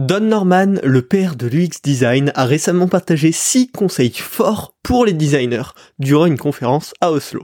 Don 0.00 0.20
Norman, 0.20 0.76
le 0.82 1.02
père 1.02 1.36
de 1.36 1.46
l'UX 1.46 1.82
Design, 1.84 2.32
a 2.34 2.46
récemment 2.46 2.88
partagé 2.88 3.32
6 3.32 3.68
conseils 3.68 4.14
forts 4.14 4.74
pour 4.82 5.04
les 5.04 5.12
designers 5.12 5.74
durant 5.98 6.24
une 6.24 6.38
conférence 6.38 6.94
à 7.02 7.12
Oslo. 7.12 7.42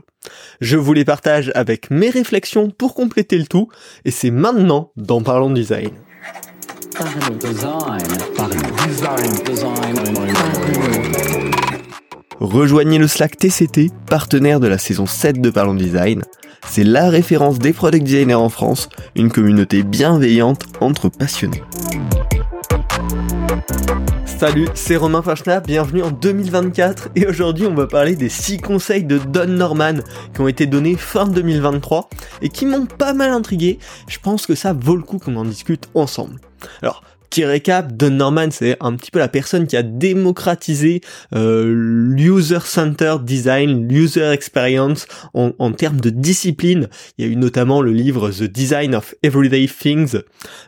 Je 0.59 0.75
vous 0.75 0.93
les 0.93 1.05
partage 1.05 1.51
avec 1.53 1.91
mes 1.91 2.09
réflexions 2.09 2.71
pour 2.71 2.95
compléter 2.95 3.37
le 3.37 3.45
tout, 3.45 3.67
et 4.05 4.11
c'est 4.11 4.31
maintenant 4.31 4.91
dans 4.97 5.21
Parlons 5.21 5.51
Design. 5.51 5.91
Rejoignez 12.39 12.97
le 12.97 13.07
Slack 13.07 13.37
TCT, 13.37 13.91
partenaire 14.09 14.59
de 14.59 14.67
la 14.67 14.79
saison 14.79 15.05
7 15.05 15.39
de 15.41 15.51
Parlons 15.51 15.75
Design. 15.75 16.23
C'est 16.67 16.83
la 16.83 17.11
référence 17.11 17.59
des 17.59 17.71
product 17.71 18.03
designers 18.03 18.33
en 18.33 18.49
France, 18.49 18.89
une 19.15 19.31
communauté 19.31 19.83
bienveillante 19.83 20.63
entre 20.81 21.09
passionnés. 21.09 21.61
Salut, 24.39 24.67
c'est 24.75 24.97
Romain 24.97 25.23
Fachna, 25.23 25.61
bienvenue 25.61 26.03
en 26.03 26.11
2024 26.11 27.09
et 27.15 27.25
aujourd'hui 27.25 27.65
on 27.65 27.73
va 27.73 27.87
parler 27.87 28.15
des 28.15 28.29
6 28.29 28.59
conseils 28.59 29.03
de 29.03 29.17
Don 29.17 29.47
Norman 29.47 29.95
qui 30.31 30.41
ont 30.41 30.47
été 30.47 30.67
donnés 30.67 30.95
fin 30.95 31.25
2023 31.25 32.07
et 32.43 32.49
qui 32.49 32.67
m'ont 32.67 32.85
pas 32.85 33.13
mal 33.13 33.31
intrigué. 33.31 33.79
Je 34.07 34.19
pense 34.19 34.45
que 34.45 34.53
ça 34.53 34.73
vaut 34.73 34.95
le 34.95 35.01
coup 35.01 35.17
qu'on 35.17 35.37
en 35.37 35.43
discute 35.43 35.89
ensemble. 35.95 36.39
Alors, 36.83 37.01
Petit 37.29 37.43
récap, 37.43 37.91
Don 37.91 38.11
Norman, 38.11 38.47
c'est 38.51 38.77
un 38.79 38.95
petit 38.95 39.11
peu 39.11 39.19
la 39.19 39.27
personne 39.27 39.67
qui 39.67 39.75
a 39.75 39.83
démocratisé 39.83 41.01
euh, 41.35 41.65
l'user-centered 41.67 43.25
design, 43.25 43.87
l'user 43.87 44.31
experience 44.31 45.07
en, 45.33 45.71
termes 45.73 45.99
de 45.99 46.09
discipline. 46.09 46.87
Il 47.17 47.25
y 47.25 47.27
a 47.27 47.31
eu 47.31 47.35
notamment 47.35 47.81
le 47.81 47.91
livre 47.91 48.31
The 48.31 48.43
Design 48.43 48.95
of 48.95 49.13
Everyday 49.23 49.67
Things 49.67 50.19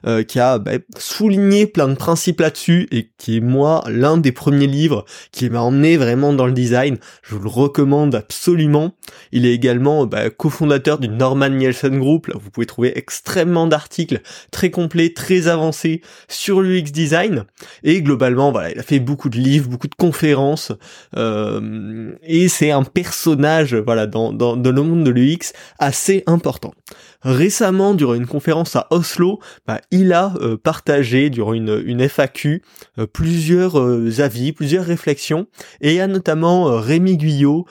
euh, 0.06 0.24
qui 0.24 0.40
a 0.40 0.60
bah, 0.60 0.74
souligné 0.98 1.66
plein 1.66 1.88
de 1.88 1.96
principes 1.96 2.42
là-dessus 2.42 2.88
et 2.92 3.10
qui 3.18 3.38
est 3.38 3.42
moi 3.42 3.84
l'un 3.88 4.18
des 4.18 4.34
premiers 4.34 4.68
livres 4.68 5.06
qui 5.32 5.50
m'a 5.50 5.62
emmené 5.62 5.96
vraiment 5.96 6.34
dans 6.34 6.46
le 6.46 6.54
design. 6.54 6.98
Je 7.24 7.36
vous 7.36 7.42
le 7.42 7.50
recommande 7.50 8.16
absolument. 8.16 8.94
Il 9.32 9.46
est 9.46 9.54
également 9.54 10.06
bah, 10.06 10.30
cofondateur 10.30 11.00
du 11.00 11.08
Norman 11.08 11.50
Nielsen 11.50 12.00
Group. 12.00 12.28
Là, 12.28 12.36
vous 12.40 12.50
pouvez 12.50 12.66
trouver 12.66 12.98
extrêmement 12.98 13.68
d'articles 13.68 14.22
très 14.52 14.70
complets, 14.70 15.14
très 15.14 15.48
avancés 15.48 16.02
sur 16.28 16.62
l'UX 16.62 16.92
design. 16.92 17.46
Et 17.84 18.02
globalement 18.02 18.52
voilà 18.52 18.72
il 18.72 18.80
a 18.80 18.84
fait 18.84 19.00
beaucoup 19.00 19.30
de 19.30 19.38
livres 19.38 19.70
beaucoup 19.70 19.88
de 19.88 19.96
conférences. 19.96 20.72
Euh, 21.16 22.12
et 22.24 22.48
c'est 22.48 22.72
un 22.72 22.84
personnage 22.84 23.76
voilà 23.76 24.08
dans, 24.08 24.34
dans, 24.34 24.56
dans 24.56 24.72
le 24.72 24.82
monde 24.82 25.04
de 25.04 25.12
l'UX 25.12 25.54
assez 25.80 26.24
important. 26.28 26.74
Récemment, 27.22 27.96
durant 27.96 28.14
une 28.14 28.28
conférence 28.28 28.78
à 28.78 28.88
Oslo, 28.92 29.40
bah, 29.68 29.82
il 29.92 30.14
a 30.14 30.34
euh, 30.40 30.56
partagé 30.56 31.30
durant 31.30 31.54
une, 31.54 31.84
une 31.86 32.08
FAQ 32.08 32.64
euh, 32.98 33.08
plusieurs 33.08 33.78
euh, 33.78 34.22
avis, 34.22 34.54
plusieurs 34.54 34.86
réflexions, 34.86 35.48
et 35.82 35.90
il 35.90 35.96
y 35.96 36.00
a 36.00 36.08
notamment 36.08 36.80
Rémi 36.80 37.18
Guyot 37.18 37.66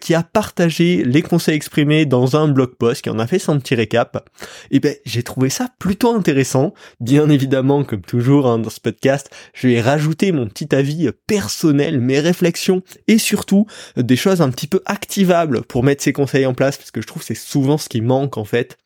qui 0.00 0.14
a 0.14 0.22
partagé 0.22 0.81
les 0.82 1.22
conseils 1.22 1.54
exprimés 1.54 2.06
dans 2.06 2.36
un 2.36 2.48
blog 2.48 2.74
post, 2.76 3.02
qui 3.02 3.10
en 3.10 3.18
a 3.18 3.26
fait 3.26 3.38
son 3.38 3.58
petit 3.58 3.74
récap. 3.74 4.28
Et 4.70 4.80
ben 4.80 4.94
j'ai 5.04 5.22
trouvé 5.22 5.50
ça 5.50 5.68
plutôt 5.78 6.14
intéressant. 6.14 6.74
Bien 7.00 7.28
évidemment, 7.28 7.84
comme 7.84 8.02
toujours 8.02 8.46
hein, 8.46 8.58
dans 8.58 8.70
ce 8.70 8.80
podcast, 8.80 9.30
je 9.54 9.68
vais 9.68 9.80
rajouter 9.80 10.32
mon 10.32 10.46
petit 10.46 10.74
avis 10.74 11.10
personnel, 11.26 12.00
mes 12.00 12.20
réflexions, 12.20 12.82
et 13.08 13.18
surtout 13.18 13.66
des 13.96 14.16
choses 14.16 14.40
un 14.40 14.50
petit 14.50 14.66
peu 14.66 14.80
activables 14.86 15.62
pour 15.62 15.82
mettre 15.82 16.02
ces 16.02 16.12
conseils 16.12 16.46
en 16.46 16.54
place, 16.54 16.76
parce 16.76 16.90
que 16.90 17.00
je 17.00 17.06
trouve 17.06 17.22
c'est 17.22 17.34
souvent 17.34 17.78
ce 17.78 17.88
qui 17.88 18.00
manque 18.00 18.36
en 18.36 18.44
fait 18.44 18.78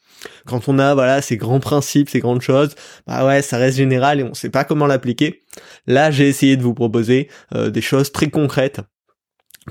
quand 0.47 0.69
on 0.69 0.79
a 0.79 0.95
voilà 0.95 1.23
ces 1.23 1.37
grands 1.37 1.61
principes, 1.61 2.09
ces 2.09 2.21
grandes 2.21 2.43
choses, 2.43 2.75
bah 3.07 3.27
ouais, 3.27 3.43
ça 3.43 3.59
reste 3.59 3.77
général 3.77 4.21
et 4.21 4.25
on 4.25 4.35
sait 4.35 4.51
pas 4.51 4.65
comment 4.65 4.87
l'appliquer. 4.87 5.43
Là, 5.87 6.11
j'ai 6.11 6.29
essayé 6.29 6.57
de 6.57 6.63
vous 6.63 6.75
proposer 6.75 7.29
euh, 7.55 7.71
des 7.71 7.81
choses 7.81 8.13
très 8.13 8.29
concrètes 8.29 8.81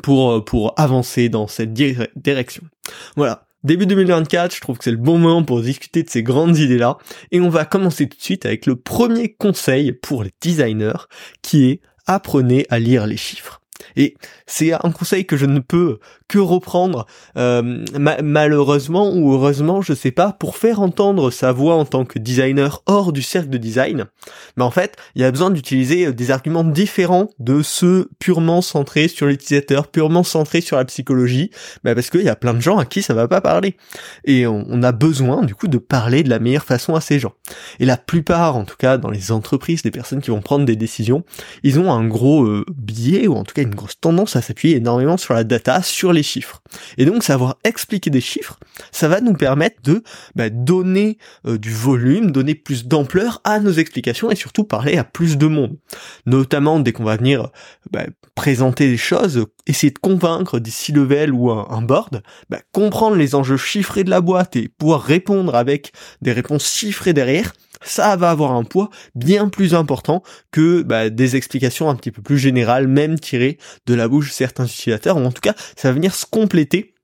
pour 0.03 0.31
euh, 0.31 0.41
pour 0.43 0.73
avancer 0.77 1.29
dans 1.29 1.47
cette 1.47 1.73
direction. 1.73 2.63
Voilà. 3.15 3.47
Début 3.63 3.87
2024, 3.87 4.53
je 4.53 4.61
trouve 4.61 4.77
que 4.77 4.83
c'est 4.83 4.91
le 4.91 4.97
bon 4.97 5.17
moment 5.17 5.43
pour 5.43 5.59
discuter 5.59 6.03
de 6.03 6.09
ces 6.09 6.21
grandes 6.21 6.55
idées-là. 6.55 6.99
Et 7.31 7.41
on 7.41 7.49
va 7.49 7.65
commencer 7.65 8.07
tout 8.07 8.15
de 8.15 8.21
suite 8.21 8.45
avec 8.45 8.67
le 8.67 8.75
premier 8.75 9.33
conseil 9.33 9.91
pour 9.91 10.23
les 10.23 10.29
designers, 10.39 11.07
qui 11.41 11.65
est 11.71 11.81
apprenez 12.05 12.67
à 12.69 12.77
lire 12.77 13.07
les 13.07 13.17
chiffres. 13.17 13.61
Et 13.95 14.15
c'est 14.45 14.73
un 14.73 14.91
conseil 14.91 15.25
que 15.25 15.37
je 15.37 15.45
ne 15.45 15.59
peux 15.59 15.99
que 16.27 16.39
reprendre 16.39 17.05
euh, 17.37 17.85
malheureusement 18.23 19.13
ou 19.13 19.33
heureusement, 19.33 19.81
je 19.81 19.93
sais 19.93 20.11
pas, 20.11 20.31
pour 20.33 20.57
faire 20.57 20.81
entendre 20.81 21.29
sa 21.29 21.51
voix 21.51 21.75
en 21.75 21.85
tant 21.85 22.05
que 22.05 22.17
designer 22.17 22.81
hors 22.87 23.13
du 23.13 23.21
cercle 23.21 23.49
de 23.49 23.57
design. 23.57 24.05
Mais 24.57 24.63
en 24.63 24.71
fait, 24.71 24.95
il 25.15 25.21
y 25.21 25.25
a 25.25 25.31
besoin 25.31 25.51
d'utiliser 25.51 26.07
euh, 26.07 26.13
des 26.13 26.31
arguments 26.31 26.63
différents 26.63 27.29
de 27.39 27.61
ceux 27.61 28.09
purement 28.19 28.61
centrés 28.61 29.07
sur 29.07 29.27
l'utilisateur, 29.27 29.87
purement 29.87 30.23
centrés 30.23 30.61
sur 30.61 30.77
la 30.77 30.85
psychologie, 30.85 31.51
bah 31.83 31.93
parce 31.93 32.09
qu'il 32.09 32.23
y 32.23 32.29
a 32.29 32.35
plein 32.35 32.53
de 32.53 32.61
gens 32.61 32.77
à 32.77 32.85
qui 32.85 33.01
ça 33.01 33.13
va 33.13 33.27
pas 33.27 33.41
parler. 33.41 33.77
Et 34.23 34.47
on, 34.47 34.83
a 34.83 34.91
besoin 34.91 35.43
du 35.43 35.55
coup 35.55 35.67
de 35.67 35.77
parler 35.77 36.23
de 36.23 36.29
la 36.29 36.39
meilleure 36.39 36.65
façon 36.65 36.95
à 36.95 37.01
ces 37.01 37.19
gens. 37.19 37.33
Et 37.79 37.85
la 37.85 37.97
plupart, 37.97 38.55
en 38.55 38.65
tout 38.65 38.75
cas 38.77 38.97
dans 38.97 39.09
les 39.09 39.31
entreprises, 39.31 39.81
des 39.83 39.91
personnes 39.91 40.21
qui 40.21 40.31
vont 40.31 40.41
prendre 40.41 40.65
des 40.65 40.75
décisions, 40.75 41.23
ils 41.63 41.79
ont 41.79 41.91
un 41.91 42.05
gros 42.07 42.43
euh, 42.43 42.65
biais 42.75 43.27
ou 43.27 43.35
en 43.35 43.43
tout 43.43 43.53
cas 43.53 43.61
une 43.61 43.74
grosse 43.75 43.99
tendance 43.99 44.35
à 44.35 44.41
s'appuyer 44.41 44.77
énormément 44.77 45.17
sur 45.17 45.33
la 45.33 45.43
data, 45.43 45.81
sur 45.81 46.13
les 46.13 46.23
chiffres. 46.23 46.61
Et 46.97 47.05
donc 47.05 47.23
savoir 47.23 47.57
expliquer 47.63 48.09
des 48.09 48.21
chiffres, 48.21 48.59
ça 48.91 49.07
va 49.07 49.21
nous 49.21 49.33
permettre 49.33 49.81
de 49.83 50.03
bah, 50.35 50.49
donner 50.49 51.17
euh, 51.45 51.57
du 51.57 51.71
volume, 51.71 52.31
donner 52.31 52.55
plus 52.55 52.85
d'ampleur 52.87 53.41
à 53.43 53.59
nos 53.59 53.71
explications 53.71 54.31
et 54.31 54.35
surtout 54.35 54.63
parler 54.63 54.97
à 54.97 55.03
plus 55.03 55.37
de 55.37 55.47
monde. 55.47 55.77
Notamment 56.25 56.79
dès 56.79 56.91
qu'on 56.91 57.03
va 57.03 57.17
venir 57.17 57.49
bah, 57.91 58.05
présenter 58.35 58.89
des 58.89 58.97
choses, 58.97 59.45
essayer 59.65 59.91
de 59.91 59.99
convaincre 59.99 60.59
des 60.59 60.71
C-level 60.71 61.33
ou 61.33 61.51
un, 61.51 61.81
board, 61.81 62.21
bah, 62.49 62.59
comprendre 62.71 63.15
les 63.15 63.35
enjeux 63.35 63.57
chiffrés 63.57 64.03
de 64.03 64.09
la 64.09 64.21
boîte 64.21 64.55
et 64.55 64.67
pouvoir 64.67 65.01
répondre 65.01 65.55
avec 65.55 65.93
des 66.21 66.33
réponses 66.33 66.67
chiffrées 66.67 67.13
derrière, 67.13 67.53
ça 67.85 68.15
va 68.15 68.31
avoir 68.31 68.51
un 68.51 68.63
poids 68.63 68.89
bien 69.15 69.49
plus 69.49 69.73
important 69.73 70.23
que 70.51 70.81
bah, 70.81 71.09
des 71.09 71.35
explications 71.35 71.89
un 71.89 71.95
petit 71.95 72.11
peu 72.11 72.21
plus 72.21 72.37
générales, 72.37 72.87
même 72.87 73.19
tirées 73.19 73.57
de 73.85 73.93
la 73.93 74.07
bouche 74.07 74.29
de 74.29 74.33
certains 74.33 74.65
utilisateurs, 74.65 75.17
en 75.17 75.31
tout 75.31 75.41
cas, 75.41 75.55
ça 75.75 75.89
va 75.89 75.93
venir 75.93 76.13
se 76.13 76.25
compléter 76.25 76.95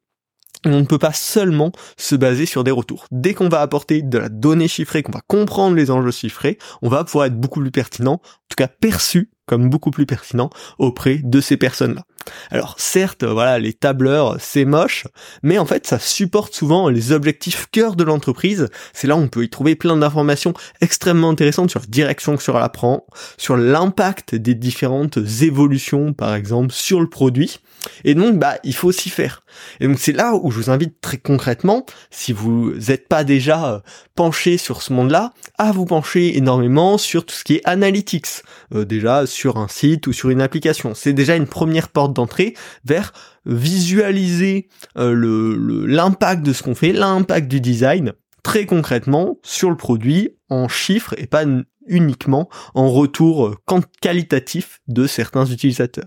on 0.66 0.80
ne 0.80 0.86
peut 0.86 1.00
pas 1.00 1.14
seulement 1.14 1.72
se 1.98 2.16
baser 2.16 2.46
sur 2.46 2.64
des 2.64 2.72
retours. 2.72 3.06
Dès 3.12 3.34
qu'on 3.34 3.50
va 3.50 3.62
apporter 3.62 4.02
de 4.02 4.18
la 4.18 4.30
donnée 4.30 4.68
chiffrée, 4.68 5.02
qu'on 5.02 5.12
va 5.12 5.22
comprendre 5.26 5.76
les 5.76 5.90
enjeux 5.90 6.12
chiffrés, 6.12 6.58
on 6.82 6.90
va 6.90 7.04
pouvoir 7.04 7.26
être 7.26 7.40
beaucoup 7.40 7.62
plus 7.62 7.72
pertinent, 7.72 8.14
en 8.14 8.48
tout 8.48 8.56
cas 8.58 8.68
perçu 8.68 9.32
comme 9.48 9.70
beaucoup 9.70 9.92
plus 9.92 10.06
pertinent 10.06 10.50
auprès 10.78 11.20
de 11.24 11.42
ces 11.42 11.58
personnes-là. 11.58 12.04
Alors 12.50 12.76
certes, 12.78 13.24
voilà, 13.24 13.60
les 13.60 13.74
tableurs, 13.74 14.38
c'est 14.40 14.66
moche, 14.66 15.08
mais 15.44 15.58
en 15.58 15.66
fait, 15.66 15.88
ça 15.88 16.00
supporte 16.00 16.54
souvent 16.54 16.90
les 16.90 17.12
objectifs 17.12 17.68
cœur 17.72 17.96
de 17.96 18.04
l'entreprise. 18.04 18.70
C'est 18.94 19.08
là 19.08 19.16
où 19.16 19.20
on 19.20 19.28
peut 19.28 19.44
y 19.44 19.50
trouver 19.50 19.76
plein 19.76 19.98
d'informations 19.98 20.54
extrêmement 20.82 21.30
intéressantes 21.30 21.70
sur 21.70 21.80
la 21.80 21.86
direction 21.88 22.38
que 22.38 22.44
sur 22.44 22.62
prend, 22.70 23.06
sur 23.38 23.58
l'impact 23.58 24.36
des 24.36 24.56
différentes 24.56 25.18
évolutions, 25.42 26.14
par 26.14 26.36
exemple, 26.36 26.72
sur 26.72 27.02
le 27.02 27.10
produit. 27.10 27.60
Et 28.04 28.14
donc, 28.14 28.38
bah, 28.38 28.58
il 28.64 28.76
faut 28.76 28.92
s'y 28.92 29.10
faire. 29.10 29.42
Et 29.80 29.88
donc, 29.88 29.98
c'est 30.00 30.12
là 30.12 30.36
où 30.36 30.52
je 30.52 30.58
vous 30.58 30.70
invite 30.70 31.02
très 31.02 31.18
concrètement, 31.18 31.86
si 32.12 32.32
vous 32.32 32.74
n'êtes 32.88 33.08
pas 33.08 33.24
déjà 33.24 33.74
euh, 33.74 33.80
penché 34.16 34.58
sur 34.58 34.82
ce 34.82 34.94
monde-là, 34.94 35.34
à 35.58 35.72
vous 35.72 35.86
pencher 35.86 36.38
énormément 36.38 36.98
sur 36.98 37.26
tout 37.26 37.34
ce 37.34 37.44
qui 37.44 37.56
est 37.56 37.62
analytics. 37.66 38.28
Euh, 38.76 38.86
déjà, 38.86 39.26
sur 39.26 39.58
un 39.58 39.68
site 39.68 40.08
ou 40.08 40.14
sur 40.14 40.30
une 40.30 40.42
application. 40.42 40.94
C'est 40.94 41.14
déjà 41.14 41.36
une 41.36 41.48
première 41.48 41.90
porte 41.90 42.11
d'entrée 42.14 42.56
vers 42.86 43.14
visualiser 43.46 44.70
euh, 44.98 45.86
l'impact 45.88 46.44
de 46.44 46.54
ce 46.54 46.64
qu'on 46.64 46.76
fait, 46.76 46.94
l'impact 46.94 47.48
du 47.48 47.62
design 47.62 48.14
très 48.44 48.66
concrètement 48.66 49.38
sur 49.44 49.70
le 49.70 49.78
produit 49.78 50.38
en 50.50 50.68
chiffres 50.68 51.14
et 51.18 51.28
pas 51.28 51.46
uniquement 51.92 52.50
en 52.74 52.90
retour 52.90 53.48
euh, 53.48 53.58
qualitatif 54.02 54.80
de 54.88 55.06
certains 55.06 55.46
utilisateurs. 55.46 56.06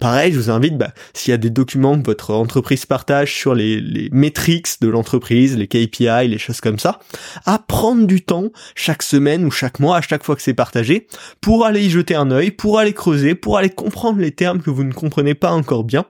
Pareil, 0.00 0.32
je 0.32 0.38
vous 0.38 0.50
invite, 0.50 0.78
bah, 0.78 0.92
s'il 1.12 1.32
y 1.32 1.34
a 1.34 1.38
des 1.38 1.50
documents 1.50 2.00
que 2.00 2.06
votre 2.06 2.32
entreprise 2.32 2.86
partage 2.86 3.34
sur 3.34 3.54
les, 3.54 3.80
les 3.80 4.08
métriques 4.12 4.80
de 4.80 4.88
l'entreprise, 4.88 5.56
les 5.56 5.66
KPI, 5.66 6.28
les 6.28 6.38
choses 6.38 6.60
comme 6.60 6.78
ça, 6.78 7.00
à 7.44 7.58
prendre 7.58 8.06
du 8.06 8.22
temps 8.22 8.50
chaque 8.74 9.02
semaine 9.02 9.44
ou 9.44 9.50
chaque 9.50 9.80
mois, 9.80 9.98
à 9.98 10.00
chaque 10.00 10.24
fois 10.24 10.36
que 10.36 10.42
c'est 10.42 10.54
partagé, 10.54 11.08
pour 11.40 11.66
aller 11.66 11.84
y 11.84 11.90
jeter 11.90 12.14
un 12.14 12.30
œil, 12.30 12.52
pour 12.52 12.78
aller 12.78 12.94
creuser, 12.94 13.34
pour 13.34 13.58
aller 13.58 13.70
comprendre 13.70 14.20
les 14.20 14.32
termes 14.32 14.62
que 14.62 14.70
vous 14.70 14.84
ne 14.84 14.92
comprenez 14.92 15.34
pas 15.34 15.50
encore 15.50 15.84
bien, 15.84 16.06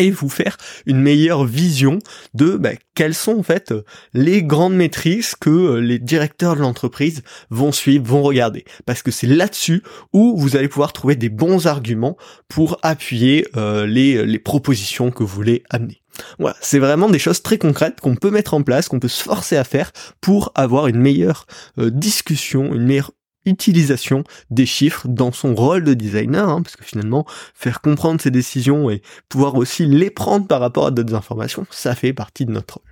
et 0.00 0.10
vous 0.10 0.28
faire 0.28 0.56
une 0.86 1.00
meilleure 1.00 1.44
vision 1.44 1.98
de 2.34 2.56
bah, 2.56 2.70
quelles 2.94 3.14
sont 3.14 3.38
en 3.38 3.42
fait 3.42 3.72
les 4.14 4.42
grandes 4.42 4.74
maîtrises 4.74 5.34
que 5.34 5.50
euh, 5.50 5.80
les 5.80 5.98
directeurs 5.98 6.56
de 6.56 6.60
l'entreprise 6.60 7.22
vont 7.50 7.72
suivre, 7.72 8.04
vont 8.06 8.22
regarder. 8.22 8.64
Parce 8.86 9.02
que 9.02 9.10
c'est 9.10 9.26
là-dessus 9.26 9.82
où 10.12 10.36
vous 10.36 10.56
allez 10.56 10.68
pouvoir 10.68 10.92
trouver 10.92 11.16
des 11.16 11.28
bons 11.28 11.66
arguments 11.66 12.16
pour 12.48 12.78
appuyer 12.82 13.46
euh, 13.56 13.86
les, 13.86 14.24
les 14.26 14.38
propositions 14.38 15.10
que 15.10 15.22
vous 15.22 15.34
voulez 15.34 15.62
amener. 15.70 16.02
Voilà, 16.38 16.56
c'est 16.60 16.78
vraiment 16.78 17.08
des 17.08 17.18
choses 17.18 17.42
très 17.42 17.58
concrètes 17.58 18.00
qu'on 18.00 18.16
peut 18.16 18.30
mettre 18.30 18.54
en 18.54 18.62
place, 18.62 18.88
qu'on 18.88 19.00
peut 19.00 19.08
se 19.08 19.22
forcer 19.22 19.56
à 19.56 19.64
faire 19.64 19.92
pour 20.20 20.52
avoir 20.54 20.86
une 20.86 20.98
meilleure 20.98 21.46
euh, 21.78 21.90
discussion, 21.90 22.74
une 22.74 22.86
meilleure 22.86 23.12
utilisation 23.46 24.24
des 24.50 24.66
chiffres 24.66 25.08
dans 25.08 25.32
son 25.32 25.54
rôle 25.54 25.84
de 25.84 25.94
designer, 25.94 26.48
hein, 26.48 26.62
parce 26.62 26.76
que 26.76 26.84
finalement, 26.84 27.26
faire 27.54 27.80
comprendre 27.80 28.20
ses 28.20 28.30
décisions 28.30 28.90
et 28.90 29.02
pouvoir 29.28 29.54
aussi 29.54 29.86
les 29.86 30.10
prendre 30.10 30.46
par 30.46 30.60
rapport 30.60 30.86
à 30.86 30.90
d'autres 30.90 31.14
informations, 31.14 31.66
ça 31.70 31.94
fait 31.94 32.12
partie 32.12 32.44
de 32.44 32.52
notre 32.52 32.74
rôle. 32.74 32.84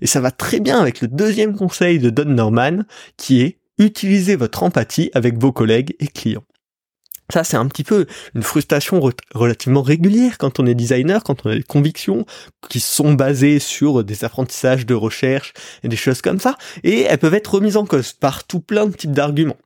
Et 0.00 0.06
ça 0.06 0.20
va 0.20 0.30
très 0.30 0.60
bien 0.60 0.78
avec 0.78 1.00
le 1.00 1.08
deuxième 1.08 1.56
conseil 1.56 1.98
de 1.98 2.10
Don 2.10 2.26
Norman, 2.26 2.82
qui 3.16 3.40
est 3.40 3.58
utiliser 3.78 4.36
votre 4.36 4.62
empathie 4.62 5.10
avec 5.14 5.38
vos 5.38 5.52
collègues 5.52 5.96
et 6.00 6.06
clients. 6.06 6.44
Ça, 7.32 7.44
c'est 7.44 7.56
un 7.56 7.66
petit 7.66 7.84
peu 7.84 8.06
une 8.34 8.42
frustration 8.42 9.00
relativement 9.34 9.82
régulière 9.82 10.36
quand 10.36 10.58
on 10.58 10.66
est 10.66 10.74
designer, 10.74 11.22
quand 11.22 11.46
on 11.46 11.50
a 11.50 11.54
des 11.54 11.62
convictions 11.62 12.26
qui 12.68 12.80
sont 12.80 13.14
basées 13.14 13.60
sur 13.60 14.02
des 14.02 14.24
apprentissages 14.24 14.84
de 14.84 14.94
recherche 14.94 15.52
et 15.84 15.88
des 15.88 15.96
choses 15.96 16.22
comme 16.22 16.40
ça, 16.40 16.56
et 16.82 17.02
elles 17.02 17.18
peuvent 17.18 17.34
être 17.34 17.54
remises 17.54 17.76
en 17.76 17.86
cause 17.86 18.12
par 18.12 18.44
tout 18.44 18.60
plein 18.60 18.86
de 18.86 18.92
types 18.92 19.12
d'arguments. 19.12 19.56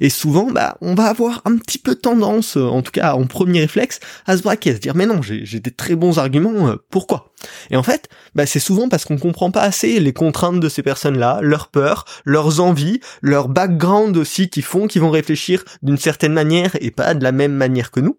Et 0.00 0.10
souvent, 0.10 0.50
bah, 0.50 0.76
on 0.80 0.94
va 0.94 1.04
avoir 1.04 1.42
un 1.44 1.56
petit 1.56 1.78
peu 1.78 1.94
tendance, 1.94 2.56
euh, 2.56 2.66
en 2.66 2.82
tout 2.82 2.92
cas 2.92 3.14
en 3.14 3.26
premier 3.26 3.60
réflexe, 3.60 4.00
à 4.26 4.36
se 4.36 4.42
braquer, 4.42 4.70
à 4.70 4.74
se 4.74 4.80
dire 4.80 4.94
mais 4.94 5.06
non, 5.06 5.20
j'ai 5.22 5.60
des 5.60 5.70
très 5.70 5.94
bons 5.94 6.18
arguments, 6.18 6.68
euh, 6.68 6.76
pourquoi? 6.90 7.32
Et 7.70 7.76
en 7.76 7.82
fait, 7.82 8.08
bah, 8.34 8.46
c'est 8.46 8.60
souvent 8.60 8.88
parce 8.88 9.04
qu'on 9.04 9.18
comprend 9.18 9.50
pas 9.50 9.62
assez 9.62 9.98
les 10.00 10.12
contraintes 10.12 10.60
de 10.60 10.68
ces 10.68 10.82
personnes-là, 10.82 11.40
leurs 11.42 11.68
peurs, 11.68 12.04
leurs 12.24 12.60
envies, 12.60 13.00
leur 13.20 13.48
background 13.48 14.16
aussi 14.16 14.48
qui 14.48 14.62
font 14.62 14.86
qu'ils 14.86 15.02
vont 15.02 15.10
réfléchir 15.10 15.64
d'une 15.82 15.96
certaine 15.96 16.32
manière 16.32 16.76
et 16.80 16.90
pas 16.90 17.14
de 17.14 17.22
la 17.24 17.32
même 17.32 17.52
manière 17.52 17.90
que 17.90 18.00
nous. 18.00 18.18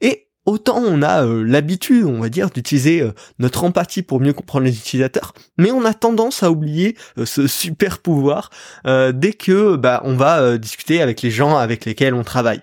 Et 0.00 0.28
autant 0.46 0.78
on 0.78 1.02
a 1.02 1.24
euh, 1.24 1.42
l'habitude, 1.44 2.04
on 2.04 2.20
va 2.20 2.28
dire, 2.28 2.50
d'utiliser 2.50 3.02
euh, 3.02 3.12
notre 3.38 3.64
empathie 3.64 4.02
pour 4.02 4.20
mieux 4.20 4.32
comprendre 4.32 4.64
les 4.66 4.76
utilisateurs, 4.76 5.34
mais 5.58 5.70
on 5.70 5.84
a 5.84 5.94
tendance 5.94 6.42
à 6.42 6.50
oublier 6.50 6.96
euh, 7.18 7.26
ce 7.26 7.46
super 7.46 7.98
pouvoir 7.98 8.50
dès 8.84 9.32
que 9.32 9.76
bah, 9.76 10.00
on 10.04 10.16
va 10.16 10.58
discuter 10.58 11.00
avec 11.02 11.22
les 11.22 11.30
gens 11.30 11.56
avec 11.56 11.84
lesquels 11.84 12.14
on 12.14 12.24
travaille. 12.24 12.62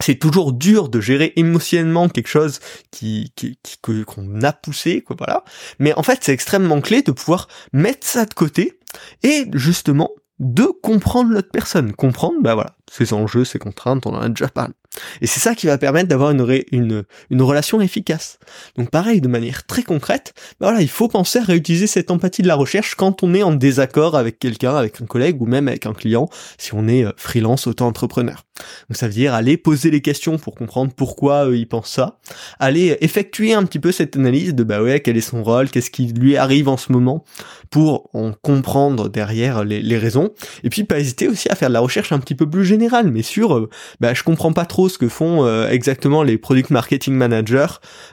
C'est 0.00 0.16
toujours 0.16 0.52
dur 0.52 0.88
de 0.88 1.00
gérer 1.00 1.32
émotionnellement 1.36 2.08
quelque 2.08 2.28
chose 2.28 2.60
qui 2.90 3.32
qu'on 3.80 4.42
a 4.42 4.52
poussé, 4.52 5.02
quoi, 5.02 5.16
voilà. 5.18 5.44
Mais 5.78 5.92
en 5.94 6.02
fait, 6.02 6.18
c'est 6.22 6.32
extrêmement 6.32 6.80
clé 6.80 7.02
de 7.02 7.12
pouvoir 7.12 7.48
mettre 7.72 8.06
ça 8.06 8.24
de 8.26 8.34
côté 8.34 8.78
et 9.22 9.46
justement 9.52 10.10
de 10.38 10.64
comprendre 10.64 11.30
l'autre 11.32 11.50
personne, 11.52 11.92
comprendre, 11.92 12.36
bah 12.42 12.54
voilà, 12.54 12.76
ses 12.90 13.12
enjeux, 13.12 13.44
ses 13.44 13.58
contraintes, 13.58 14.06
on 14.06 14.14
en 14.14 14.20
a 14.20 14.28
déjà 14.28 14.48
parlé. 14.48 14.74
Et 15.20 15.26
c'est 15.26 15.40
ça 15.40 15.54
qui 15.54 15.66
va 15.66 15.78
permettre 15.78 16.08
d'avoir 16.08 16.30
une, 16.30 16.62
une, 16.70 17.04
une, 17.30 17.42
relation 17.42 17.80
efficace. 17.80 18.38
Donc 18.76 18.90
pareil, 18.90 19.20
de 19.20 19.28
manière 19.28 19.66
très 19.66 19.82
concrète, 19.82 20.34
bah 20.60 20.68
voilà, 20.68 20.82
il 20.82 20.88
faut 20.88 21.08
penser 21.08 21.40
à 21.40 21.44
réutiliser 21.44 21.86
cette 21.86 22.10
empathie 22.10 22.42
de 22.42 22.48
la 22.48 22.54
recherche 22.54 22.94
quand 22.94 23.22
on 23.22 23.34
est 23.34 23.42
en 23.42 23.52
désaccord 23.52 24.16
avec 24.16 24.38
quelqu'un, 24.38 24.76
avec 24.76 25.00
un 25.00 25.06
collègue 25.06 25.40
ou 25.42 25.46
même 25.46 25.68
avec 25.68 25.86
un 25.86 25.94
client, 25.94 26.28
si 26.58 26.74
on 26.74 26.86
est 26.86 27.04
euh, 27.04 27.10
freelance, 27.16 27.66
auto-entrepreneur. 27.66 28.44
Donc 28.88 28.96
ça 28.96 29.08
veut 29.08 29.14
dire 29.14 29.34
aller 29.34 29.56
poser 29.56 29.90
les 29.90 30.00
questions 30.00 30.38
pour 30.38 30.54
comprendre 30.54 30.92
pourquoi 30.94 31.48
euh, 31.48 31.56
il 31.56 31.66
pense 31.66 31.90
ça, 31.90 32.18
aller 32.60 32.96
effectuer 33.00 33.52
un 33.52 33.64
petit 33.64 33.80
peu 33.80 33.90
cette 33.90 34.16
analyse 34.16 34.54
de 34.54 34.62
bah 34.62 34.80
ouais, 34.80 35.00
quel 35.00 35.16
est 35.16 35.20
son 35.22 35.42
rôle, 35.42 35.70
qu'est-ce 35.70 35.90
qui 35.90 36.06
lui 36.06 36.36
arrive 36.36 36.68
en 36.68 36.76
ce 36.76 36.92
moment, 36.92 37.24
pour 37.70 38.10
en 38.14 38.32
comprendre 38.32 39.08
derrière 39.08 39.64
les, 39.64 39.82
les 39.82 39.98
raisons, 39.98 40.30
et 40.62 40.70
puis 40.70 40.84
pas 40.84 41.00
hésiter 41.00 41.26
aussi 41.26 41.48
à 41.48 41.56
faire 41.56 41.68
de 41.68 41.74
la 41.74 41.80
recherche 41.80 42.12
un 42.12 42.20
petit 42.20 42.36
peu 42.36 42.48
plus 42.48 42.64
mais 42.76 43.22
sur, 43.22 43.56
euh, 43.56 43.68
bah, 44.00 44.14
je 44.14 44.22
comprends 44.22 44.52
pas 44.52 44.64
trop 44.64 44.88
ce 44.88 44.98
que 44.98 45.08
font 45.08 45.44
euh, 45.44 45.68
exactement 45.68 46.22
les 46.22 46.38
product 46.38 46.70
marketing 46.70 47.14
managers 47.14 47.66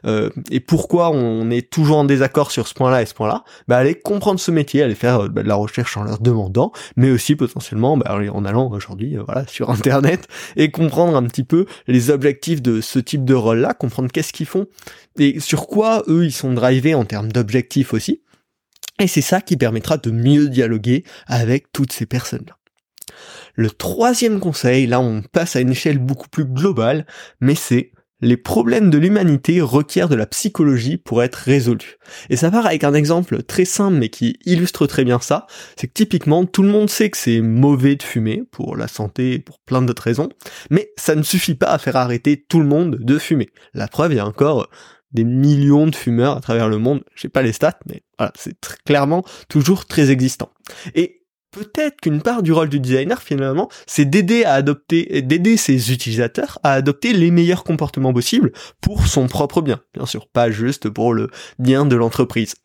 euh, 0.05 0.29
et 0.49 0.59
pourquoi 0.59 1.11
on 1.11 1.49
est 1.49 1.69
toujours 1.69 1.97
en 1.97 2.05
désaccord 2.05 2.51
sur 2.51 2.67
ce 2.67 2.73
point-là 2.73 3.01
et 3.01 3.05
ce 3.05 3.13
point-là. 3.13 3.43
Bah, 3.67 3.77
allez 3.77 3.95
comprendre 3.95 4.39
ce 4.39 4.51
métier, 4.51 4.83
aller 4.83 4.95
faire 4.95 5.29
bah, 5.29 5.43
de 5.43 5.47
la 5.47 5.55
recherche 5.55 5.97
en 5.97 6.03
leur 6.03 6.19
demandant, 6.19 6.71
mais 6.95 7.11
aussi 7.11 7.35
potentiellement 7.35 7.97
bah, 7.97 8.17
en 8.33 8.45
allant 8.45 8.69
aujourd'hui, 8.71 9.17
voilà, 9.25 9.45
sur 9.47 9.69
internet 9.69 10.27
et 10.55 10.71
comprendre 10.71 11.15
un 11.15 11.23
petit 11.23 11.43
peu 11.43 11.65
les 11.87 12.09
objectifs 12.09 12.61
de 12.61 12.81
ce 12.81 12.99
type 12.99 13.25
de 13.25 13.33
rôle-là, 13.33 13.73
comprendre 13.73 14.09
qu'est-ce 14.11 14.33
qu'ils 14.33 14.45
font 14.45 14.67
et 15.19 15.39
sur 15.39 15.67
quoi 15.67 16.03
eux 16.07 16.25
ils 16.25 16.31
sont 16.31 16.53
drivés 16.53 16.93
en 16.93 17.05
termes 17.05 17.31
d'objectifs 17.31 17.93
aussi. 17.93 18.21
Et 18.99 19.07
c'est 19.07 19.21
ça 19.21 19.41
qui 19.41 19.57
permettra 19.57 19.97
de 19.97 20.11
mieux 20.11 20.47
dialoguer 20.47 21.03
avec 21.27 21.71
toutes 21.71 21.91
ces 21.91 22.05
personnes-là. 22.05 22.60
Le 23.55 23.69
troisième 23.69 24.39
conseil, 24.39 24.87
là 24.87 24.99
on 24.99 25.21
passe 25.21 25.55
à 25.55 25.61
une 25.61 25.71
échelle 25.71 25.99
beaucoup 25.99 26.29
plus 26.29 26.45
globale, 26.45 27.05
mais 27.39 27.55
c'est 27.55 27.91
les 28.21 28.37
problèmes 28.37 28.91
de 28.91 28.99
l'humanité 28.99 29.61
requièrent 29.61 30.09
de 30.09 30.15
la 30.15 30.27
psychologie 30.27 30.97
pour 30.97 31.23
être 31.23 31.35
résolus. 31.35 31.97
Et 32.29 32.35
ça 32.35 32.51
part 32.51 32.67
avec 32.67 32.83
un 32.83 32.93
exemple 32.93 33.41
très 33.43 33.65
simple 33.65 33.97
mais 33.97 34.09
qui 34.09 34.37
illustre 34.45 34.85
très 34.85 35.03
bien 35.03 35.19
ça, 35.19 35.47
c'est 35.75 35.87
que 35.87 35.93
typiquement 35.93 36.45
tout 36.45 36.61
le 36.61 36.69
monde 36.69 36.89
sait 36.89 37.09
que 37.09 37.17
c'est 37.17 37.41
mauvais 37.41 37.95
de 37.95 38.03
fumer 38.03 38.43
pour 38.51 38.77
la 38.77 38.87
santé 38.87 39.33
et 39.33 39.39
pour 39.39 39.59
plein 39.59 39.81
d'autres 39.81 40.03
raisons, 40.03 40.29
mais 40.69 40.91
ça 40.97 41.15
ne 41.15 41.23
suffit 41.23 41.55
pas 41.55 41.71
à 41.71 41.79
faire 41.79 41.95
arrêter 41.95 42.45
tout 42.47 42.59
le 42.59 42.67
monde 42.67 42.97
de 43.01 43.17
fumer. 43.17 43.49
La 43.73 43.87
preuve, 43.87 44.13
il 44.13 44.17
y 44.17 44.19
a 44.19 44.27
encore 44.27 44.69
des 45.11 45.23
millions 45.23 45.87
de 45.87 45.95
fumeurs 45.95 46.37
à 46.37 46.41
travers 46.41 46.69
le 46.69 46.77
monde, 46.77 47.03
je 47.15 47.23
sais 47.23 47.29
pas 47.29 47.41
les 47.41 47.51
stats, 47.51 47.79
mais 47.89 48.03
voilà, 48.17 48.31
c'est 48.37 48.55
clairement 48.85 49.25
toujours 49.49 49.85
très 49.85 50.09
existant. 50.09 50.51
Et 50.95 51.20
peut-être 51.51 52.01
qu'une 52.01 52.21
part 52.21 52.43
du 52.43 52.51
rôle 52.51 52.69
du 52.69 52.79
designer 52.79 53.21
finalement, 53.21 53.69
c'est 53.85 54.05
d'aider 54.05 54.43
à 54.43 54.53
adopter, 54.53 55.21
d'aider 55.21 55.57
ses 55.57 55.91
utilisateurs 55.91 56.59
à 56.63 56.73
adopter 56.73 57.13
les 57.13 57.31
meilleurs 57.31 57.63
comportements 57.63 58.13
possibles 58.13 58.51
pour 58.79 59.07
son 59.07 59.27
propre 59.27 59.61
bien, 59.61 59.81
bien 59.93 60.05
sûr, 60.05 60.27
pas 60.27 60.49
juste 60.49 60.89
pour 60.89 61.13
le 61.13 61.29
bien 61.59 61.85
de 61.85 61.95
l'entreprise. 61.95 62.55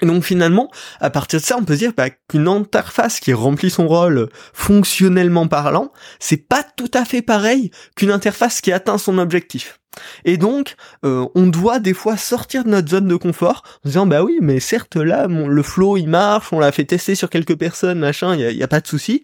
Et 0.00 0.06
donc 0.06 0.24
finalement, 0.24 0.70
à 1.00 1.10
partir 1.10 1.40
de 1.40 1.44
ça, 1.44 1.56
on 1.56 1.64
peut 1.64 1.76
dire 1.76 1.92
bah, 1.96 2.10
qu'une 2.10 2.48
interface 2.48 3.20
qui 3.20 3.32
remplit 3.32 3.70
son 3.70 3.86
rôle 3.86 4.28
fonctionnellement 4.52 5.46
parlant, 5.46 5.92
c'est 6.18 6.48
pas 6.48 6.64
tout 6.64 6.90
à 6.92 7.04
fait 7.04 7.22
pareil 7.22 7.70
qu'une 7.96 8.10
interface 8.10 8.60
qui 8.60 8.72
atteint 8.72 8.98
son 8.98 9.18
objectif. 9.18 9.81
Et 10.24 10.36
donc, 10.36 10.76
euh, 11.04 11.26
on 11.34 11.46
doit 11.46 11.78
des 11.78 11.94
fois 11.94 12.16
sortir 12.16 12.64
de 12.64 12.70
notre 12.70 12.88
zone 12.88 13.08
de 13.08 13.16
confort 13.16 13.62
en 13.84 13.88
disant 13.88 14.06
bah 14.06 14.22
oui, 14.22 14.38
mais 14.40 14.60
certes 14.60 14.96
là, 14.96 15.26
le 15.26 15.62
flow 15.62 15.96
il 15.96 16.08
marche, 16.08 16.52
on 16.52 16.60
l'a 16.60 16.72
fait 16.72 16.84
tester 16.84 17.14
sur 17.14 17.30
quelques 17.30 17.56
personnes, 17.56 17.98
machin, 17.98 18.34
il 18.36 18.56
y 18.56 18.62
a, 18.62 18.68
pas 18.68 18.80
de 18.80 18.86
souci 18.86 19.22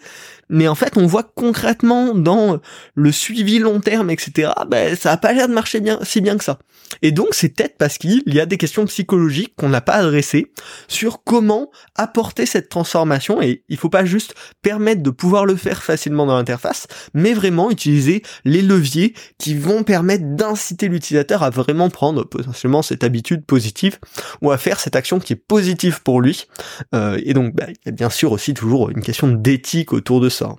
mais 0.48 0.68
en 0.68 0.74
fait 0.74 0.96
on 0.96 1.06
voit 1.06 1.22
concrètement 1.22 2.14
dans 2.14 2.58
le 2.94 3.12
suivi 3.12 3.58
long 3.58 3.80
terme, 3.80 4.10
etc., 4.10 4.52
ben, 4.68 4.96
ça 4.96 5.12
a 5.12 5.16
pas 5.16 5.32
l'air 5.32 5.48
de 5.48 5.52
marcher 5.52 5.80
bien, 5.80 5.98
si 6.02 6.20
bien 6.20 6.36
que 6.36 6.44
ça. 6.44 6.58
Et 7.02 7.12
donc 7.12 7.28
c'est 7.32 7.50
peut-être 7.50 7.76
parce 7.76 7.98
qu'il 7.98 8.22
y 8.26 8.40
a 8.40 8.46
des 8.46 8.56
questions 8.56 8.84
psychologiques 8.86 9.54
qu'on 9.56 9.68
n'a 9.68 9.80
pas 9.80 9.94
adressées 9.94 10.52
sur 10.88 11.22
comment 11.22 11.70
apporter 11.96 12.46
cette 12.46 12.68
transformation, 12.68 13.42
et 13.42 13.62
il 13.68 13.76
faut 13.76 13.90
pas 13.90 14.04
juste 14.04 14.34
permettre 14.62 15.02
de 15.02 15.10
pouvoir 15.10 15.44
le 15.44 15.56
faire 15.56 15.82
facilement 15.82 16.26
dans 16.26 16.36
l'interface, 16.36 16.86
mais 17.14 17.34
vraiment 17.34 17.70
utiliser 17.70 18.22
les 18.44 18.62
leviers 18.62 19.14
qui 19.38 19.54
vont 19.54 19.82
permettre 19.82 20.24
d'inciter 20.58 20.88
l'utilisateur 20.88 21.44
à 21.44 21.50
vraiment 21.50 21.88
prendre 21.88 22.24
potentiellement 22.24 22.82
cette 22.82 23.04
habitude 23.04 23.46
positive, 23.46 23.98
ou 24.42 24.50
à 24.50 24.58
faire 24.58 24.80
cette 24.80 24.96
action 24.96 25.20
qui 25.20 25.34
est 25.34 25.36
positive 25.36 26.02
pour 26.02 26.20
lui. 26.20 26.46
Euh, 26.94 27.20
et 27.24 27.32
donc 27.32 27.54
ben, 27.54 27.68
il 27.68 27.86
y 27.86 27.88
a 27.88 27.92
bien 27.92 28.10
sûr 28.10 28.32
aussi 28.32 28.54
toujours 28.54 28.90
une 28.90 29.00
question 29.00 29.28
d'éthique 29.28 29.92
autour 29.92 30.20
de 30.20 30.28
ça 30.28 30.56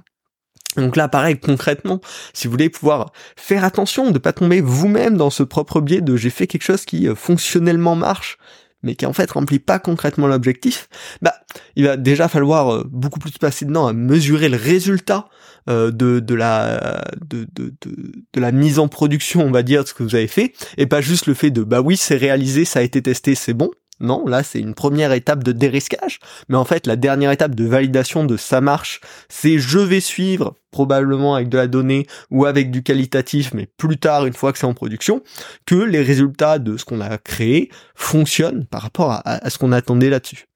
donc 0.77 0.95
là, 0.95 1.07
pareil, 1.07 1.39
concrètement, 1.39 1.99
si 2.31 2.45
vous 2.45 2.51
voulez 2.51 2.69
pouvoir 2.69 3.11
faire 3.35 3.63
attention 3.63 4.11
de 4.11 4.19
pas 4.19 4.33
tomber 4.33 4.61
vous-même 4.61 5.17
dans 5.17 5.31
ce 5.31 5.41
propre 5.41 5.81
biais 5.81 6.01
de 6.01 6.15
j'ai 6.15 6.29
fait 6.29 6.45
quelque 6.45 6.63
chose 6.63 6.85
qui 6.85 7.07
euh, 7.07 7.15
fonctionnellement 7.15 7.95
marche, 7.95 8.37
mais 8.83 8.95
qui 8.95 9.05
en 9.05 9.13
fait 9.13 9.29
remplit 9.31 9.59
pas 9.59 9.79
concrètement 9.79 10.27
l'objectif, 10.27 10.89
bah 11.21 11.33
il 11.75 11.85
va 11.85 11.97
déjà 11.97 12.27
falloir 12.27 12.73
euh, 12.73 12.83
beaucoup 12.89 13.19
plus 13.19 13.31
passer 13.31 13.65
dedans 13.65 13.87
à 13.87 13.93
mesurer 13.93 14.49
le 14.49 14.57
résultat 14.57 15.27
euh, 15.69 15.91
de, 15.91 16.19
de 16.19 16.35
la 16.35 17.03
de, 17.25 17.47
de, 17.53 17.73
de, 17.81 18.39
la 18.39 18.51
mise 18.51 18.79
en 18.79 18.87
production, 18.87 19.41
on 19.41 19.51
va 19.51 19.63
dire, 19.63 19.83
de 19.83 19.87
ce 19.89 19.93
que 19.93 20.03
vous 20.03 20.15
avez 20.15 20.27
fait, 20.27 20.53
et 20.77 20.85
pas 20.85 21.01
juste 21.01 21.25
le 21.25 21.33
fait 21.33 21.51
de 21.51 21.63
bah 21.63 21.81
oui 21.81 21.97
c'est 21.97 22.17
réalisé, 22.17 22.65
ça 22.65 22.79
a 22.79 22.81
été 22.81 23.01
testé, 23.01 23.35
c'est 23.35 23.53
bon, 23.53 23.69
non, 23.99 24.25
là 24.25 24.43
c'est 24.43 24.59
une 24.59 24.73
première 24.73 25.11
étape 25.11 25.43
de 25.43 25.51
dérisquage, 25.51 26.19
mais 26.47 26.57
en 26.57 26.65
fait 26.65 26.87
la 26.87 26.95
dernière 26.95 27.31
étape 27.31 27.55
de 27.55 27.65
validation 27.65 28.23
de 28.23 28.37
ça 28.37 28.61
marche, 28.61 29.01
c'est 29.27 29.59
je 29.59 29.79
vais 29.79 29.99
suivre 29.99 30.55
probablement 30.71 31.35
avec 31.35 31.49
de 31.49 31.57
la 31.57 31.67
donnée 31.67 32.05
ou 32.31 32.45
avec 32.45 32.71
du 32.71 32.83
qualitatif, 32.83 33.53
mais 33.53 33.67
plus 33.77 33.97
tard 33.97 34.25
une 34.25 34.33
fois 34.33 34.51
que 34.51 34.59
c'est 34.59 34.65
en 34.65 34.73
production, 34.73 35.21
que 35.65 35.75
les 35.75 36.01
résultats 36.01 36.59
de 36.59 36.77
ce 36.77 36.85
qu'on 36.85 37.01
a 37.01 37.17
créé 37.17 37.69
fonctionnent 37.95 38.65
par 38.65 38.81
rapport 38.81 39.21
à, 39.25 39.49
ce 39.49 39.57
qu'on 39.57 39.71
attendait 39.71 40.09
là-dessus. 40.09 40.48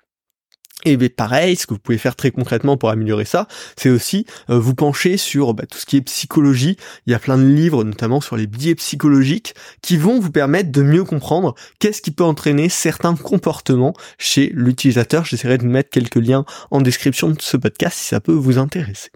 Et 0.85 0.97
pareil, 1.09 1.55
ce 1.55 1.65
que 1.65 1.73
vous 1.73 1.79
pouvez 1.79 1.97
faire 1.97 2.15
très 2.15 2.31
concrètement 2.31 2.77
pour 2.77 2.89
améliorer 2.89 3.25
ça, 3.25 3.47
c'est 3.77 3.89
aussi 3.89 4.25
euh, 4.49 4.59
vous 4.59 4.75
pencher 4.75 5.17
sur 5.17 5.53
bah, 5.53 5.65
tout 5.69 5.77
ce 5.77 5.85
qui 5.85 5.97
est 5.97 6.01
psychologie. 6.01 6.77
Il 7.05 7.11
y 7.11 7.13
a 7.13 7.19
plein 7.19 7.37
de 7.37 7.47
livres, 7.47 7.83
notamment 7.83 8.21
sur 8.21 8.35
les 8.35 8.47
biais 8.47 8.75
psychologiques, 8.75 9.55
qui 9.81 9.97
vont 9.97 10.19
vous 10.19 10.31
permettre 10.31 10.71
de 10.71 10.81
mieux 10.81 11.03
comprendre 11.03 11.55
qu'est-ce 11.79 12.01
qui 12.01 12.11
peut 12.11 12.23
entraîner 12.23 12.69
certains 12.69 13.15
comportements 13.15 13.93
chez 14.17 14.51
l'utilisateur. 14.53 15.25
J'essaierai 15.25 15.57
de 15.57 15.65
mettre 15.65 15.89
quelques 15.89 16.15
liens 16.15 16.45
en 16.71 16.81
description 16.81 17.29
de 17.29 17.41
ce 17.41 17.57
podcast 17.57 17.97
si 17.97 18.07
ça 18.07 18.19
peut 18.19 18.33
vous 18.33 18.57
intéresser. 18.57 19.09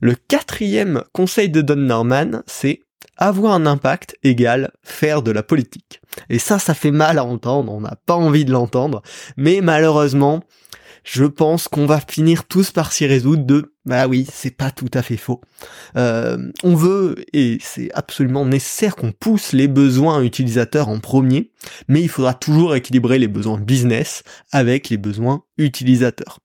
Le 0.00 0.14
quatrième 0.14 1.02
conseil 1.12 1.48
de 1.48 1.60
Don 1.60 1.76
Norman, 1.76 2.42
c'est 2.46 2.80
avoir 3.16 3.52
un 3.54 3.66
impact 3.66 4.16
égale 4.22 4.70
faire 4.82 5.22
de 5.22 5.30
la 5.30 5.42
politique. 5.42 6.00
Et 6.30 6.38
ça, 6.38 6.58
ça 6.58 6.74
fait 6.74 6.90
mal 6.90 7.18
à 7.18 7.24
entendre, 7.24 7.72
on 7.72 7.80
n'a 7.80 7.96
pas 8.06 8.14
envie 8.14 8.44
de 8.44 8.52
l'entendre, 8.52 9.02
mais 9.36 9.60
malheureusement, 9.60 10.42
je 11.04 11.24
pense 11.24 11.68
qu'on 11.68 11.86
va 11.86 12.00
finir 12.00 12.44
tous 12.44 12.70
par 12.70 12.92
s'y 12.92 13.06
résoudre 13.06 13.44
de 13.44 13.74
bah 13.86 14.06
oui, 14.06 14.26
c'est 14.30 14.54
pas 14.54 14.70
tout 14.70 14.90
à 14.92 15.00
fait 15.00 15.16
faux. 15.16 15.40
Euh, 15.96 16.52
on 16.62 16.74
veut, 16.74 17.24
et 17.32 17.56
c'est 17.62 17.90
absolument 17.94 18.44
nécessaire 18.44 18.94
qu'on 18.94 19.12
pousse 19.12 19.52
les 19.52 19.68
besoins 19.68 20.22
utilisateurs 20.22 20.88
en 20.88 21.00
premier, 21.00 21.50
mais 21.88 22.02
il 22.02 22.08
faudra 22.10 22.34
toujours 22.34 22.74
équilibrer 22.74 23.18
les 23.18 23.28
besoins 23.28 23.58
business 23.58 24.22
avec 24.52 24.90
les 24.90 24.98
besoins 24.98 25.44
utilisateurs. 25.56 26.40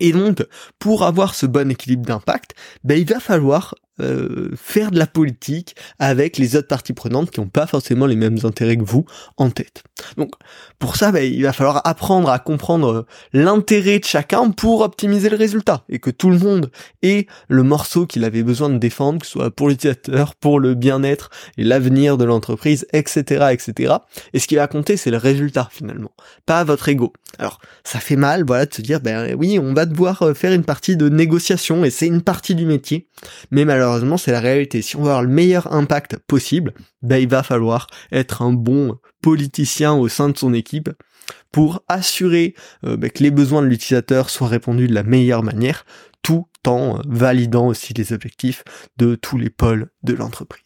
Et 0.00 0.12
donc, 0.12 0.44
pour 0.78 1.04
avoir 1.04 1.34
ce 1.34 1.44
bon 1.44 1.70
équilibre 1.70 2.06
d'impact, 2.06 2.54
ben, 2.82 2.98
il 2.98 3.06
va 3.06 3.20
falloir 3.20 3.74
euh, 4.00 4.50
faire 4.56 4.90
de 4.90 4.98
la 4.98 5.06
politique 5.06 5.76
avec 6.00 6.36
les 6.36 6.56
autres 6.56 6.66
parties 6.66 6.94
prenantes 6.94 7.30
qui 7.30 7.38
n'ont 7.38 7.46
pas 7.46 7.68
forcément 7.68 8.06
les 8.06 8.16
mêmes 8.16 8.38
intérêts 8.42 8.76
que 8.76 8.82
vous 8.82 9.04
en 9.36 9.50
tête. 9.50 9.84
Donc 10.16 10.32
pour 10.80 10.96
ça, 10.96 11.12
bah, 11.12 11.22
il 11.22 11.44
va 11.44 11.52
falloir 11.52 11.80
apprendre 11.86 12.28
à 12.28 12.40
comprendre 12.40 12.88
euh, 12.88 13.06
l'intérêt 13.32 14.00
de 14.00 14.04
chacun 14.04 14.50
pour 14.50 14.80
optimiser 14.80 15.28
le 15.28 15.36
résultat 15.36 15.84
et 15.88 16.00
que 16.00 16.10
tout 16.10 16.30
le 16.30 16.38
monde 16.38 16.72
ait 17.02 17.28
le 17.46 17.62
morceau 17.62 18.04
qu'il 18.04 18.24
avait 18.24 18.42
besoin 18.42 18.68
de 18.68 18.78
défendre, 18.78 19.20
que 19.20 19.26
ce 19.26 19.32
soit 19.34 19.52
pour 19.52 19.68
l'utilisateur, 19.68 20.34
pour 20.34 20.58
le 20.58 20.74
bien-être 20.74 21.30
et 21.56 21.62
l'avenir 21.62 22.18
de 22.18 22.24
l'entreprise, 22.24 22.88
etc., 22.92 23.50
etc. 23.52 23.94
Et 24.32 24.40
ce 24.40 24.48
qui 24.48 24.56
va 24.56 24.66
compter, 24.66 24.96
c'est 24.96 25.12
le 25.12 25.18
résultat 25.18 25.68
finalement, 25.70 26.10
pas 26.46 26.64
votre 26.64 26.88
ego. 26.88 27.12
Alors 27.38 27.60
ça 27.84 28.00
fait 28.00 28.16
mal, 28.16 28.42
voilà, 28.44 28.66
de 28.66 28.74
se 28.74 28.82
dire, 28.82 29.00
ben 29.00 29.36
oui, 29.38 29.60
on 29.60 29.72
va 29.72 29.86
devoir 29.86 30.22
euh, 30.22 30.34
faire 30.34 30.52
une 30.52 30.64
partie 30.64 30.96
de 30.96 31.08
négociation 31.08 31.84
et 31.84 31.90
c'est 31.90 32.08
une 32.08 32.22
partie 32.22 32.56
du 32.56 32.66
métier, 32.66 33.06
mais 33.52 33.64
malheureusement 33.64 33.83
malheureusement, 33.84 34.16
c'est 34.16 34.32
la 34.32 34.40
réalité. 34.40 34.82
Si 34.82 34.96
on 34.96 35.02
veut 35.02 35.10
avoir 35.10 35.22
le 35.22 35.28
meilleur 35.28 35.72
impact 35.72 36.16
possible, 36.26 36.72
ben, 37.02 37.18
il 37.18 37.28
va 37.28 37.42
falloir 37.42 37.86
être 38.12 38.42
un 38.42 38.52
bon 38.52 38.98
politicien 39.22 39.94
au 39.94 40.08
sein 40.08 40.28
de 40.28 40.38
son 40.38 40.54
équipe 40.54 40.90
pour 41.52 41.82
assurer 41.88 42.54
euh, 42.84 42.96
ben, 42.96 43.10
que 43.10 43.22
les 43.22 43.30
besoins 43.30 43.62
de 43.62 43.66
l'utilisateur 43.66 44.30
soient 44.30 44.48
répondus 44.48 44.88
de 44.88 44.94
la 44.94 45.02
meilleure 45.02 45.42
manière, 45.42 45.84
tout 46.22 46.46
en 46.66 47.00
validant 47.06 47.66
aussi 47.66 47.92
les 47.94 48.12
objectifs 48.12 48.64
de 48.96 49.14
tous 49.14 49.36
les 49.36 49.50
pôles 49.50 49.90
de 50.02 50.14
l'entreprise. 50.14 50.62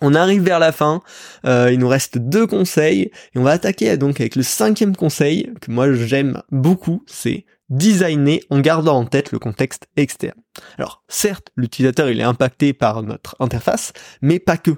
On 0.00 0.14
arrive 0.14 0.42
vers 0.42 0.60
la 0.60 0.70
fin, 0.70 1.02
euh, 1.44 1.70
il 1.72 1.80
nous 1.80 1.88
reste 1.88 2.18
deux 2.18 2.46
conseils 2.46 3.10
et 3.34 3.38
on 3.38 3.42
va 3.42 3.50
attaquer 3.50 3.96
donc 3.96 4.20
avec 4.20 4.36
le 4.36 4.44
cinquième 4.44 4.94
conseil 4.94 5.52
que 5.60 5.72
moi 5.72 5.92
j'aime 5.92 6.40
beaucoup, 6.52 7.02
c'est 7.08 7.46
designer 7.70 8.40
en 8.50 8.60
gardant 8.60 8.98
en 8.98 9.04
tête 9.04 9.32
le 9.32 9.38
contexte 9.38 9.88
externe. 9.96 10.40
Alors 10.78 11.04
certes, 11.08 11.48
l'utilisateur 11.56 12.10
il 12.10 12.20
est 12.20 12.24
impacté 12.24 12.72
par 12.72 13.02
notre 13.02 13.36
interface, 13.40 13.92
mais 14.22 14.38
pas 14.38 14.56
que. 14.56 14.72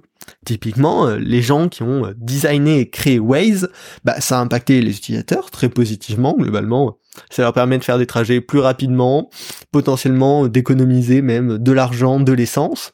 Typiquement, 0.44 1.06
euh, 1.06 1.16
les 1.16 1.42
gens 1.42 1.68
qui 1.68 1.82
ont 1.82 2.06
euh, 2.06 2.12
designé 2.16 2.80
et 2.80 2.90
créé 2.90 3.18
Waze, 3.18 3.70
bah, 4.04 4.20
ça 4.20 4.38
a 4.38 4.42
impacté 4.42 4.80
les 4.80 4.96
utilisateurs 4.96 5.50
très 5.50 5.68
positivement, 5.68 6.36
globalement. 6.36 6.98
Ça 7.28 7.42
leur 7.42 7.52
permet 7.52 7.78
de 7.78 7.84
faire 7.84 7.98
des 7.98 8.06
trajets 8.06 8.40
plus 8.40 8.60
rapidement, 8.60 9.30
potentiellement 9.72 10.48
d'économiser 10.48 11.22
même 11.22 11.58
de 11.58 11.72
l'argent, 11.72 12.20
de 12.20 12.32
l'essence, 12.32 12.92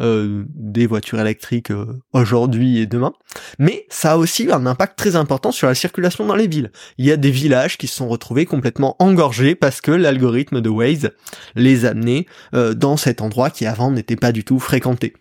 euh, 0.00 0.44
des 0.54 0.86
voitures 0.86 1.20
électriques 1.20 1.72
aujourd'hui 2.12 2.78
et 2.78 2.86
demain. 2.86 3.12
Mais 3.58 3.86
ça 3.88 4.12
a 4.12 4.16
aussi 4.16 4.50
un 4.50 4.66
impact 4.66 4.98
très 4.98 5.16
important 5.16 5.52
sur 5.52 5.66
la 5.66 5.74
circulation 5.74 6.26
dans 6.26 6.36
les 6.36 6.46
villes. 6.46 6.72
Il 6.98 7.06
y 7.06 7.12
a 7.12 7.16
des 7.16 7.30
villages 7.30 7.78
qui 7.78 7.86
se 7.86 7.96
sont 7.96 8.08
retrouvés 8.08 8.46
complètement 8.46 8.96
engorgés 8.98 9.54
parce 9.54 9.80
que 9.80 9.90
l'algorithme 9.90 10.60
de 10.60 10.68
Waze 10.68 11.10
les 11.54 11.84
amenait 11.84 12.26
dans 12.52 12.96
cet 12.96 13.20
endroit 13.20 13.50
qui 13.50 13.66
avant 13.66 13.90
n'était 13.90 14.16
pas 14.16 14.32
du 14.32 14.44
tout 14.44 14.58
fréquenté. 14.58 15.14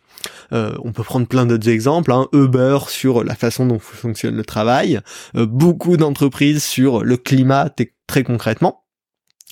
Euh, 0.54 0.76
on 0.84 0.92
peut 0.92 1.04
prendre 1.04 1.28
plein 1.28 1.46
d'autres 1.46 1.70
exemples, 1.70 2.12
hein. 2.12 2.28
Uber 2.34 2.80
sur 2.88 3.24
la 3.24 3.36
façon 3.36 3.66
dont 3.66 3.80
fonctionne 3.80 4.36
le 4.36 4.46
travail, 4.46 5.00
euh, 5.36 5.46
beaucoup 5.46 5.98
d'entreprises 5.98 6.64
sur 6.64 7.04
le 7.04 7.18
climat 7.18 7.70
très 8.08 8.24
concrètement. 8.24 8.84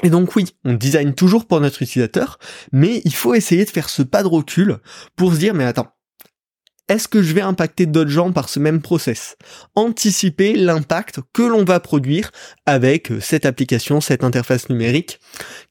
Et 0.03 0.09
donc 0.09 0.35
oui, 0.35 0.45
on 0.65 0.73
design 0.73 1.13
toujours 1.13 1.45
pour 1.45 1.61
notre 1.61 1.81
utilisateur, 1.81 2.37
mais 2.73 3.01
il 3.05 3.13
faut 3.13 3.33
essayer 3.33 3.63
de 3.63 3.69
faire 3.69 3.89
ce 3.89 4.01
pas 4.01 4.23
de 4.23 4.27
recul 4.27 4.79
pour 5.15 5.33
se 5.33 5.39
dire 5.39 5.53
mais 5.53 5.63
attends, 5.63 5.94
est-ce 6.87 7.07
que 7.07 7.21
je 7.21 7.33
vais 7.33 7.41
impacter 7.41 7.85
d'autres 7.85 8.11
gens 8.11 8.31
par 8.31 8.49
ce 8.49 8.59
même 8.59 8.81
process? 8.81 9.37
Anticiper 9.75 10.55
l'impact 10.55 11.19
que 11.33 11.41
l'on 11.41 11.63
va 11.63 11.79
produire 11.79 12.31
avec 12.65 13.11
euh, 13.11 13.19
cette 13.19 13.45
application, 13.45 14.01
cette 14.01 14.23
interface 14.23 14.69
numérique 14.69 15.19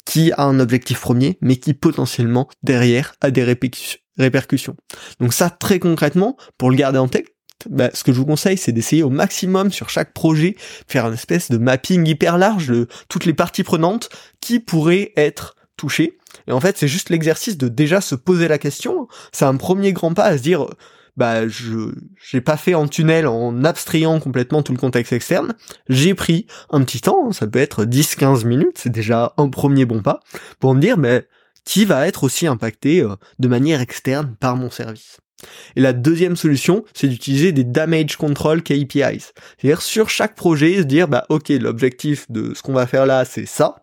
qui 0.05 0.33
a 0.33 0.43
un 0.43 0.59
objectif 0.61 1.01
premier, 1.01 1.39
mais 1.41 1.57
qui 1.57 1.75
potentiellement 1.75 2.49
derrière 2.63 3.15
a 3.21 3.31
des 3.31 3.45
répercussions. 3.45 4.77
Donc 5.21 5.33
ça, 5.33 5.51
très 5.51 5.79
concrètement, 5.79 6.37
pour 6.59 6.71
le 6.71 6.77
garder 6.77 6.99
en 6.99 7.09
tête, 7.09 7.29
bah, 7.71 7.91
ce 7.95 8.05
que 8.05 8.13
je 8.13 8.19
vous 8.19 8.27
conseille, 8.27 8.59
c'est 8.59 8.73
d'essayer 8.73 9.03
au 9.03 9.11
maximum 9.11 9.73
sur 9.73 9.91
chaque 9.91 10.13
projet, 10.13 10.57
faire 10.89 11.07
une 11.07 11.15
espèce 11.15 11.51
de 11.51 11.59
mapping 11.59 12.07
hyper 12.07 12.39
large 12.39 12.69
de 12.69 12.89
toutes 13.09 13.25
les 13.25 13.35
parties 13.35 13.63
prenantes 13.63 14.11
qui 14.41 14.61
pourraient 14.61 15.13
être 15.17 15.57
touchées. 15.77 16.19
Et 16.47 16.53
en 16.53 16.61
fait, 16.61 16.77
c'est 16.77 16.89
juste 16.89 17.11
l'exercice 17.11 17.57
de 17.57 17.69
déjà 17.69 18.01
se 18.01 18.15
poser 18.15 18.49
la 18.49 18.59
question. 18.59 19.09
C'est 19.33 19.45
un 19.45 19.57
premier 19.57 19.93
grand 19.93 20.13
pas 20.13 20.25
à 20.25 20.37
se 20.37 20.43
dire, 20.43 20.67
bah 21.17 21.47
je 21.49 21.95
j'ai 22.29 22.41
pas 22.41 22.57
fait 22.57 22.75
en 22.75 22.89
tunnel 22.89 23.27
en 23.27 23.65
abstrayant 23.65 24.19
complètement 24.21 24.63
tout 24.63 24.73
le 24.73 24.79
contexte 24.79 25.13
externe. 25.13 25.55
J'ai 25.89 26.15
pris 26.15 26.47
un 26.71 26.83
petit 26.83 27.01
temps, 27.01 27.33
ça 27.33 27.47
peut 27.47 27.59
être 27.59 27.85
10-15 27.85 28.45
minutes, 28.45 28.79
c'est 28.79 28.93
déjà 28.93 29.33
un 29.37 29.49
premier 29.49 29.85
bon 29.85 30.03
pas 30.03 30.21
pour 30.59 30.75
me 30.75 30.81
dire 30.81 30.99
mais 30.99 31.27
qui 31.65 31.85
va 31.85 32.07
être 32.07 32.25
aussi 32.25 32.47
impacté 32.47 33.01
euh, 33.01 33.15
de 33.39 33.49
manière 33.49 33.81
externe 33.81 34.37
par 34.39 34.57
mon 34.57 34.71
service. 34.71 35.19
Et 35.77 35.81
la 35.81 35.93
deuxième 35.93 36.37
solution, 36.37 36.85
c'est 36.95 37.09
d'utiliser 37.09 37.53
des 37.53 37.65
damage 37.65 38.17
control 38.17 38.63
KPIs. 38.63 39.33
C'est-à-dire 39.59 39.83
sur 39.83 40.09
chaque 40.09 40.35
projet, 40.35 40.79
se 40.79 40.83
dire 40.83 41.09
bah 41.09 41.27
ok, 41.29 41.49
l'objectif 41.51 42.31
de 42.31 42.55
ce 42.55 42.63
qu'on 42.63 42.73
va 42.73 42.87
faire 42.87 43.07
là, 43.07 43.25
c'est 43.25 43.47
ça. 43.47 43.77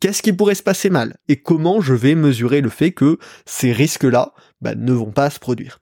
Qu'est-ce 0.00 0.22
qui 0.22 0.32
pourrait 0.32 0.56
se 0.56 0.64
passer 0.64 0.90
mal? 0.90 1.16
Et 1.28 1.40
comment 1.40 1.80
je 1.80 1.94
vais 1.94 2.16
mesurer 2.16 2.60
le 2.60 2.70
fait 2.70 2.90
que 2.90 3.18
ces 3.46 3.72
risques-là 3.72 4.32
bah, 4.60 4.74
ne 4.74 4.92
vont 4.92 5.12
pas 5.12 5.30
se 5.30 5.38
produire? 5.38 5.81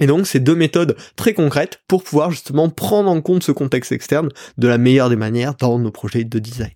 Et 0.00 0.06
donc, 0.06 0.26
c'est 0.26 0.40
deux 0.40 0.54
méthodes 0.54 0.96
très 1.16 1.34
concrètes 1.34 1.80
pour 1.88 2.04
pouvoir 2.04 2.30
justement 2.30 2.68
prendre 2.70 3.10
en 3.10 3.20
compte 3.20 3.42
ce 3.42 3.52
contexte 3.52 3.92
externe 3.92 4.28
de 4.56 4.68
la 4.68 4.78
meilleure 4.78 5.10
des 5.10 5.16
manières 5.16 5.54
dans 5.54 5.78
nos 5.78 5.90
projets 5.90 6.24
de 6.24 6.38
design. 6.38 6.74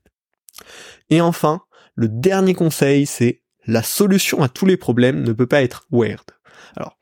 Et 1.11 1.21
enfin, 1.21 1.63
le 1.95 2.09
dernier 2.09 2.55
conseil, 2.55 3.07
c'est 3.07 3.43
la 3.67 3.83
solution 3.83 4.43
à 4.43 4.49
tous 4.49 4.67
les 4.67 4.77
problèmes 4.77 5.23
ne 5.23 5.33
peut 5.33 5.47
pas 5.47 5.63
être 5.63 5.87
weird. 5.93 6.25
Alors, 6.77 6.99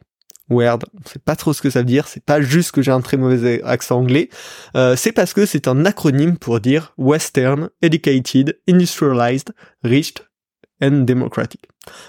weird, 0.50 0.84
on 0.94 1.08
sait 1.08 1.18
pas 1.18 1.36
trop 1.36 1.52
ce 1.52 1.62
que 1.62 1.70
ça 1.70 1.80
veut 1.80 1.86
dire, 1.86 2.06
c'est 2.06 2.24
pas 2.24 2.40
juste 2.40 2.72
que 2.72 2.82
j'ai 2.82 2.90
un 2.90 3.00
très 3.00 3.16
mauvais 3.16 3.62
accent 3.62 3.98
anglais, 3.98 4.28
euh, 4.76 4.96
c'est 4.96 5.12
parce 5.12 5.32
que 5.32 5.46
c'est 5.46 5.68
un 5.68 5.86
acronyme 5.86 6.36
pour 6.36 6.60
dire 6.60 6.92
Western, 6.98 7.70
Educated, 7.80 8.60
Industrialized, 8.68 9.54
Rich 9.84 10.14
and 10.82 11.04
Democratic. 11.04 11.60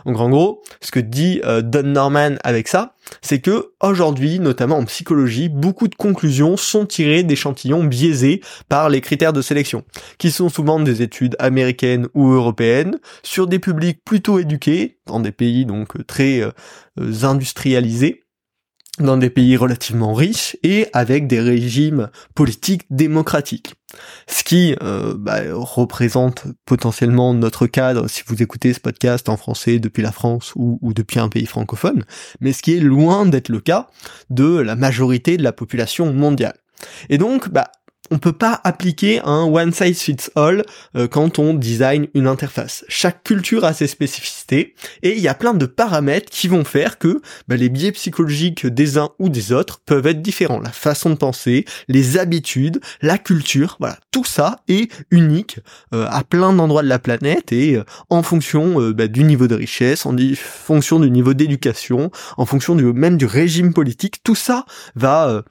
Donc 0.05 0.19
en 0.19 0.29
gros, 0.29 0.63
ce 0.81 0.91
que 0.91 0.99
dit 0.99 1.41
euh, 1.45 1.61
Don 1.61 1.83
Norman 1.83 2.35
avec 2.43 2.67
ça, 2.67 2.95
c'est 3.21 3.39
que 3.39 3.71
aujourd'hui, 3.81 4.39
notamment 4.39 4.77
en 4.77 4.85
psychologie, 4.85 5.49
beaucoup 5.49 5.87
de 5.87 5.95
conclusions 5.95 6.57
sont 6.57 6.85
tirées 6.85 7.23
d'échantillons 7.23 7.83
biaisés 7.83 8.41
par 8.69 8.89
les 8.89 9.01
critères 9.01 9.33
de 9.33 9.41
sélection, 9.41 9.83
qui 10.17 10.31
sont 10.31 10.49
souvent 10.49 10.79
des 10.79 11.01
études 11.01 11.35
américaines 11.39 12.07
ou 12.13 12.31
européennes 12.31 12.99
sur 13.23 13.47
des 13.47 13.59
publics 13.59 14.03
plutôt 14.03 14.39
éduqués 14.39 14.99
dans 15.05 15.19
des 15.19 15.31
pays 15.31 15.65
donc 15.65 16.05
très 16.05 16.41
euh, 16.41 16.51
industrialisés 17.23 18.23
dans 18.99 19.17
des 19.17 19.29
pays 19.29 19.55
relativement 19.55 20.13
riches 20.13 20.57
et 20.63 20.87
avec 20.93 21.27
des 21.27 21.39
régimes 21.39 22.09
politiques 22.35 22.83
démocratiques. 22.89 23.75
Ce 24.27 24.43
qui 24.43 24.75
euh, 24.83 25.15
bah, 25.17 25.41
représente 25.51 26.45
potentiellement 26.65 27.33
notre 27.33 27.67
cadre 27.67 28.07
si 28.07 28.23
vous 28.25 28.41
écoutez 28.41 28.73
ce 28.73 28.79
podcast 28.79 29.27
en 29.29 29.37
français 29.37 29.79
depuis 29.79 30.03
la 30.03 30.11
France 30.11 30.53
ou, 30.55 30.77
ou 30.81 30.93
depuis 30.93 31.19
un 31.19 31.29
pays 31.29 31.45
francophone, 31.45 32.05
mais 32.39 32.53
ce 32.53 32.61
qui 32.61 32.75
est 32.75 32.79
loin 32.79 33.25
d'être 33.25 33.49
le 33.49 33.59
cas 33.59 33.87
de 34.29 34.57
la 34.57 34.75
majorité 34.75 35.37
de 35.37 35.43
la 35.43 35.53
population 35.53 36.13
mondiale. 36.13 36.55
Et 37.09 37.17
donc, 37.17 37.49
bah, 37.49 37.71
on 38.11 38.19
peut 38.19 38.33
pas 38.33 38.59
appliquer 38.63 39.21
un 39.23 39.43
one 39.43 39.71
size 39.71 40.01
fits 40.01 40.29
all 40.35 40.63
euh, 40.95 41.07
quand 41.07 41.39
on 41.39 41.53
design 41.53 42.07
une 42.13 42.27
interface. 42.27 42.85
Chaque 42.87 43.23
culture 43.23 43.65
a 43.65 43.73
ses 43.73 43.87
spécificités 43.87 44.75
et 45.01 45.15
il 45.15 45.21
y 45.21 45.27
a 45.27 45.33
plein 45.33 45.53
de 45.53 45.65
paramètres 45.65 46.29
qui 46.29 46.47
vont 46.47 46.63
faire 46.63 46.99
que 46.99 47.21
bah, 47.47 47.55
les 47.55 47.69
biais 47.69 47.91
psychologiques 47.91 48.67
des 48.67 48.97
uns 48.97 49.09
ou 49.17 49.29
des 49.29 49.53
autres 49.53 49.81
peuvent 49.85 50.07
être 50.07 50.21
différents. 50.21 50.59
La 50.59 50.71
façon 50.71 51.09
de 51.09 51.15
penser, 51.15 51.65
les 51.87 52.17
habitudes, 52.17 52.81
la 53.01 53.17
culture, 53.17 53.77
voilà, 53.79 53.97
tout 54.11 54.25
ça 54.25 54.57
est 54.67 54.91
unique 55.09 55.59
euh, 55.93 56.05
à 56.09 56.23
plein 56.23 56.53
d'endroits 56.53 56.83
de 56.83 56.89
la 56.89 56.99
planète 56.99 57.51
et 57.51 57.75
euh, 57.75 57.83
en 58.09 58.23
fonction 58.23 58.91
bah, 58.91 59.07
du 59.07 59.23
niveau 59.23 59.47
de 59.47 59.55
richesse, 59.55 60.05
en 60.05 60.15
fonction 60.35 60.99
du 60.99 61.09
niveau 61.09 61.33
d'éducation, 61.33 62.11
en 62.37 62.45
fonction 62.45 62.75
même 62.75 63.17
du 63.17 63.25
régime 63.25 63.73
politique, 63.73 64.23
tout 64.23 64.35
ça 64.35 64.65
va 64.95 65.29
euh, 65.29 65.41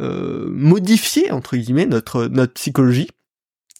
modifier 0.00 1.30
entre 1.30 1.56
guillemets 1.56 1.86
notre 1.86 2.26
notre 2.26 2.52
psychologie 2.54 3.08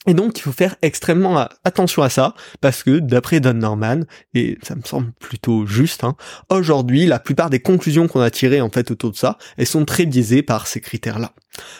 Et 0.06 0.14
donc 0.14 0.38
il 0.38 0.42
faut 0.42 0.52
faire 0.52 0.76
extrêmement 0.82 1.48
attention 1.64 2.02
à 2.02 2.10
ça, 2.10 2.34
parce 2.60 2.84
que 2.84 3.00
d'après 3.00 3.40
Don 3.40 3.54
Norman, 3.54 4.02
et 4.34 4.56
ça 4.62 4.76
me 4.76 4.82
semble 4.82 5.12
plutôt 5.18 5.66
juste, 5.66 6.04
hein, 6.04 6.16
aujourd'hui 6.48 7.06
la 7.06 7.18
plupart 7.18 7.50
des 7.50 7.58
conclusions 7.60 8.06
qu'on 8.06 8.20
a 8.20 8.30
tirées 8.30 8.60
en 8.60 8.70
fait 8.70 8.90
autour 8.92 9.10
de 9.10 9.16
ça, 9.16 9.36
elles 9.56 9.66
sont 9.66 9.84
très 9.84 10.06
biaisées 10.06 10.42
par 10.42 10.68
ces 10.68 10.80
critères-là. 10.80 11.32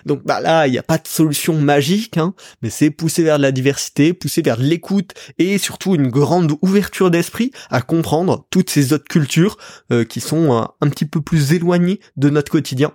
Donc 0.06 0.24
bah 0.24 0.40
là, 0.40 0.66
il 0.66 0.72
n'y 0.72 0.78
a 0.78 0.82
pas 0.82 0.98
de 0.98 1.06
solution 1.06 1.54
magique, 1.54 2.16
hein, 2.16 2.34
mais 2.62 2.70
c'est 2.70 2.90
pousser 2.90 3.22
vers 3.22 3.38
la 3.38 3.52
diversité, 3.52 4.12
pousser 4.12 4.42
vers 4.42 4.58
l'écoute 4.58 5.14
et 5.38 5.58
surtout 5.58 5.94
une 5.94 6.08
grande 6.08 6.54
ouverture 6.62 7.12
d'esprit 7.12 7.52
à 7.70 7.80
comprendre 7.80 8.46
toutes 8.50 8.70
ces 8.70 8.92
autres 8.92 9.08
cultures 9.08 9.56
euh, 9.92 10.04
qui 10.04 10.20
sont 10.20 10.52
euh, 10.52 10.64
un 10.80 10.88
petit 10.88 11.06
peu 11.06 11.20
plus 11.20 11.52
éloignées 11.52 12.00
de 12.16 12.30
notre 12.30 12.50
quotidien 12.50 12.92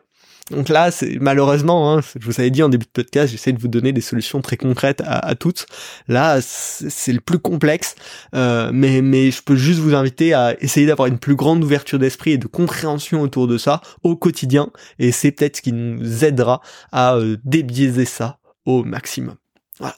donc 0.51 0.69
là, 0.69 0.91
c'est 0.91 1.17
malheureusement, 1.19 1.93
hein, 1.93 2.01
je 2.19 2.25
vous 2.25 2.39
avais 2.39 2.49
dit 2.49 2.61
en 2.61 2.69
début 2.69 2.85
de 2.85 2.91
podcast, 2.91 3.31
j'essaie 3.31 3.53
de 3.53 3.59
vous 3.59 3.67
donner 3.67 3.93
des 3.93 4.01
solutions 4.01 4.41
très 4.41 4.57
concrètes 4.57 5.01
à, 5.05 5.33
toutes. 5.35 5.65
Là, 6.07 6.39
c'est 6.41 7.13
le 7.13 7.21
plus 7.21 7.39
complexe, 7.39 7.95
euh, 8.35 8.69
mais 8.73 9.31
je 9.31 9.41
peux 9.41 9.55
juste 9.55 9.79
vous 9.79 9.95
inviter 9.95 10.33
à 10.33 10.55
essayer 10.61 10.85
d'avoir 10.85 11.07
une 11.07 11.17
plus 11.17 11.35
grande 11.35 11.63
ouverture 11.63 11.99
d'esprit 11.99 12.31
et 12.31 12.37
de 12.37 12.47
compréhension 12.47 13.21
autour 13.21 13.47
de 13.47 13.57
ça 13.57 13.81
au 14.03 14.15
quotidien, 14.15 14.69
et 14.99 15.11
c'est 15.11 15.31
peut-être 15.31 15.57
ce 15.57 15.61
qui 15.61 15.71
nous 15.71 16.23
aidera 16.23 16.61
à 16.91 17.15
euh, 17.15 17.37
débiaiser 17.43 18.05
ça 18.05 18.37
au 18.65 18.83
maximum. 18.83 19.35
Voilà. 19.79 19.95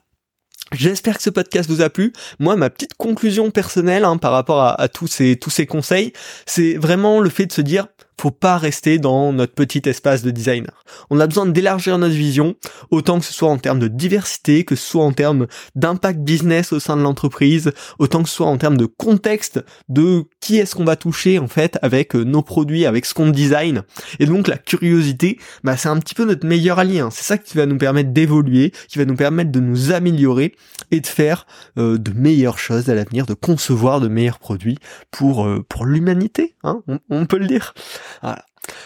J'espère 0.72 1.18
que 1.18 1.24
ce 1.24 1.30
podcast 1.30 1.70
vous 1.70 1.82
a 1.82 1.90
plu. 1.90 2.14
Moi, 2.40 2.56
ma 2.56 2.70
petite 2.70 2.94
conclusion 2.96 3.52
personnelle 3.52 4.06
hein, 4.06 4.18
par 4.18 4.32
rapport 4.32 4.62
à, 4.62 4.88
tous 4.88 5.08
ces 5.08 5.66
conseils, 5.68 6.14
c'est 6.46 6.76
vraiment 6.76 7.20
le 7.20 7.30
fait 7.30 7.46
de 7.46 7.52
se 7.52 7.62
dire 7.62 7.88
faut 8.20 8.32
pas 8.32 8.58
rester 8.58 9.00
dans 9.00 9.34
notre 9.34 9.54
petit 9.54 9.82
espace 9.86 10.24
de 10.24 10.32
designer. 10.32 10.84
On 11.10 11.20
a 11.20 11.28
besoin 11.28 11.46
d'élargir 11.46 11.98
notre 11.98 12.14
vision, 12.14 12.56
autant 12.92 13.20
que 13.20 13.26
ce 13.26 13.34
soit 13.34 13.50
en 13.50 13.58
termes 13.58 13.80
de 13.80 13.88
diversité, 13.88 14.64
que 14.64 14.76
ce 14.76 14.86
soit 14.86 15.04
en 15.04 15.14
termes 15.14 15.48
d'impact 15.76 16.20
business 16.20 16.74
au 16.74 16.80
sein 16.80 16.96
de 16.98 17.02
l'entreprise, 17.02 17.72
autant 18.00 18.24
que 18.24 18.30
ce 18.30 18.36
soit 18.36 18.48
en 18.48 18.58
termes 18.58 18.78
de 18.78 18.86
contexte 18.86 19.64
de 19.90 20.24
qui 20.40 20.58
est-ce 20.58 20.76
qu'on 20.76 20.86
va 20.86 20.96
toucher 20.96 21.40
en 21.40 21.48
fait 21.48 21.78
avec 21.82 22.16
euh, 22.16 22.24
nos 22.24 22.42
produits, 22.42 22.86
avec 22.86 23.06
ce 23.06 23.14
qu'on 23.14 23.30
design. 23.30 23.84
Et 24.20 24.26
donc 24.26 24.48
la 24.48 24.58
curiosité, 24.58 25.40
bah, 25.64 25.78
c'est 25.78 25.90
un 25.90 26.00
petit 26.00 26.16
peu 26.16 26.26
notre 26.26 26.46
meilleur 26.46 26.80
allié. 26.80 27.00
Hein. 27.00 27.10
C'est 27.12 27.24
ça 27.24 27.38
qui 27.38 27.58
va 27.58 27.66
nous 27.66 27.78
permettre 27.78 28.12
d'évoluer, 28.12 28.72
qui 28.88 28.98
va 28.98 29.06
nous 29.06 29.16
permettre 29.16 29.52
de 29.52 29.60
nous 29.60 29.92
améliorer 29.92 30.56
et 30.92 31.00
de 31.00 31.08
faire 31.08 31.46
euh, 31.78 31.98
de 31.98 32.12
meilleures 32.12 32.60
choses 32.60 32.90
à 32.90 32.96
l'avenir, 32.96 33.26
de 33.26 33.34
concevoir 33.34 34.00
de 34.00 34.08
meilleurs 34.08 34.40
produits 34.40 34.78
pour 35.12 35.46
euh, 35.46 35.66
pour 35.68 35.86
l'humanité. 35.86 36.56
Hein 36.64 36.82
on, 36.88 37.00
on 37.10 37.26
peut 37.26 37.38
le 37.38 37.48
dire. 37.48 37.74
Voilà. 38.22 38.44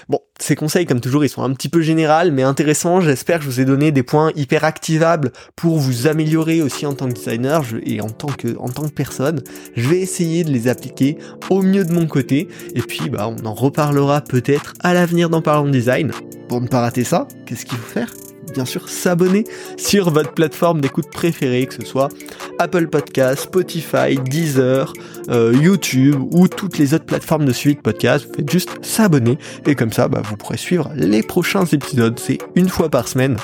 Bon, 0.09 0.19
ces 0.39 0.55
conseils, 0.55 0.85
comme 0.85 1.01
toujours, 1.01 1.23
ils 1.23 1.29
sont 1.29 1.43
un 1.43 1.53
petit 1.53 1.69
peu 1.69 1.81
généraux, 1.81 2.31
mais 2.31 2.43
intéressants. 2.43 3.01
J'espère 3.01 3.39
que 3.39 3.45
je 3.45 3.49
vous 3.49 3.59
ai 3.59 3.65
donné 3.65 3.91
des 3.91 4.03
points 4.03 4.31
hyper 4.35 4.63
activables 4.63 5.31
pour 5.55 5.77
vous 5.77 6.07
améliorer 6.07 6.61
aussi 6.61 6.85
en 6.85 6.93
tant 6.93 7.07
que 7.07 7.13
designer 7.13 7.63
et 7.83 8.01
en 8.01 8.09
tant 8.09 8.27
que, 8.27 8.87
personne. 8.95 9.43
Je 9.75 9.87
vais 9.87 9.99
essayer 9.99 10.43
de 10.43 10.51
les 10.51 10.67
appliquer 10.67 11.17
au 11.49 11.61
mieux 11.61 11.85
de 11.85 11.93
mon 11.93 12.07
côté. 12.07 12.47
Et 12.73 12.81
puis, 12.81 13.09
bah, 13.09 13.29
on 13.29 13.45
en 13.45 13.53
reparlera 13.53 14.21
peut-être 14.21 14.73
à 14.81 14.93
l'avenir 14.93 15.29
dans 15.29 15.41
Parlons 15.41 15.69
Design. 15.69 16.11
Pour 16.47 16.61
ne 16.61 16.67
pas 16.67 16.81
rater 16.81 17.03
ça, 17.03 17.27
qu'est-ce 17.45 17.65
qu'il 17.65 17.77
faut 17.77 17.93
faire? 17.93 18.09
Bien 18.57 18.65
sûr 18.65 18.89
s'abonner 18.89 19.43
sur 19.77 20.09
votre 20.09 20.31
plateforme 20.31 20.81
d'écoute 20.81 21.11
préférée, 21.11 21.67
que 21.67 21.75
ce 21.75 21.85
soit 21.85 22.09
Apple 22.57 22.87
Podcast, 22.87 23.43
Spotify, 23.43 24.17
Deezer, 24.17 24.93
euh, 25.29 25.53
YouTube 25.61 26.15
ou 26.31 26.47
toutes 26.47 26.79
les 26.79 26.95
autres 26.95 27.05
plateformes 27.05 27.45
de 27.45 27.51
suite 27.51 27.83
podcast. 27.83 28.25
Vous 28.25 28.33
faites 28.33 28.51
juste 28.51 28.71
s'abonner 28.81 29.37
et 29.67 29.75
comme 29.75 29.93
ça, 29.93 30.07
bah, 30.07 30.23
vous 30.23 30.37
pourrez 30.37 30.57
suivre 30.57 30.89
les 30.95 31.21
prochains 31.21 31.65
épisodes. 31.65 32.17
C'est 32.17 32.39
une 32.55 32.67
fois 32.67 32.89
par 32.89 33.07
semaine. 33.07 33.37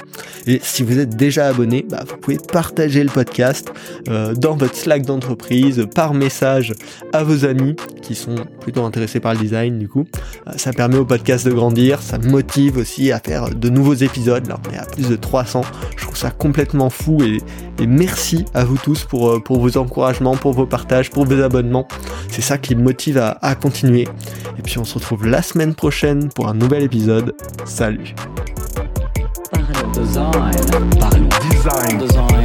Et 0.47 0.59
si 0.63 0.81
vous 0.81 0.97
êtes 0.97 1.15
déjà 1.15 1.45
abonné, 1.45 1.85
bah, 1.87 2.03
vous 2.09 2.17
pouvez 2.17 2.39
partager 2.51 3.03
le 3.03 3.11
podcast 3.11 3.71
euh, 4.09 4.33
dans 4.33 4.55
votre 4.55 4.75
Slack 4.75 5.05
d'entreprise, 5.05 5.85
par 5.93 6.15
message 6.15 6.73
à 7.11 7.23
vos 7.23 7.45
amis 7.45 7.75
qui 8.01 8.15
sont 8.15 8.35
plutôt 8.61 8.83
intéressés 8.83 9.19
par 9.19 9.33
le 9.35 9.39
design 9.39 9.77
du 9.77 9.87
coup. 9.87 10.05
Euh, 10.47 10.53
ça 10.57 10.73
permet 10.73 10.97
au 10.97 11.05
podcast 11.05 11.45
de 11.45 11.51
grandir, 11.51 12.01
ça 12.01 12.17
motive 12.17 12.77
aussi 12.77 13.11
à 13.11 13.19
faire 13.19 13.49
de 13.49 13.69
nouveaux 13.69 13.93
épisodes. 13.93 14.47
Là, 14.47 14.57
on 14.67 14.73
est 14.73 14.77
à 14.77 14.85
de 15.09 15.15
300. 15.15 15.61
Je 15.95 16.03
trouve 16.03 16.17
ça 16.17 16.31
complètement 16.31 16.89
fou 16.89 17.23
et, 17.23 17.41
merci 17.85 18.45
à 18.53 18.63
vous 18.63 18.77
tous 18.77 19.03
pour, 19.03 19.29
euh, 19.29 19.39
pour 19.39 19.59
vos 19.59 19.77
encouragements, 19.77 20.37
pour 20.37 20.53
vos 20.53 20.65
partages, 20.65 21.09
pour 21.09 21.25
vos 21.25 21.41
abonnements. 21.41 21.87
C'est 22.29 22.41
ça 22.41 22.57
qui 22.57 22.75
me 22.75 22.83
motive 22.83 23.17
à, 23.17 23.55
continuer. 23.55 24.07
Et 24.57 24.61
puis 24.61 24.77
on 24.77 24.85
se 24.85 24.95
retrouve 24.95 25.27
la 25.27 25.41
semaine 25.41 25.75
prochaine 25.75 26.29
pour 26.29 26.47
un 26.47 26.53
nouvel 26.53 26.83
épisode. 26.83 27.35
Salut 27.65 28.15
design. 29.93 30.51
design. 31.99 32.43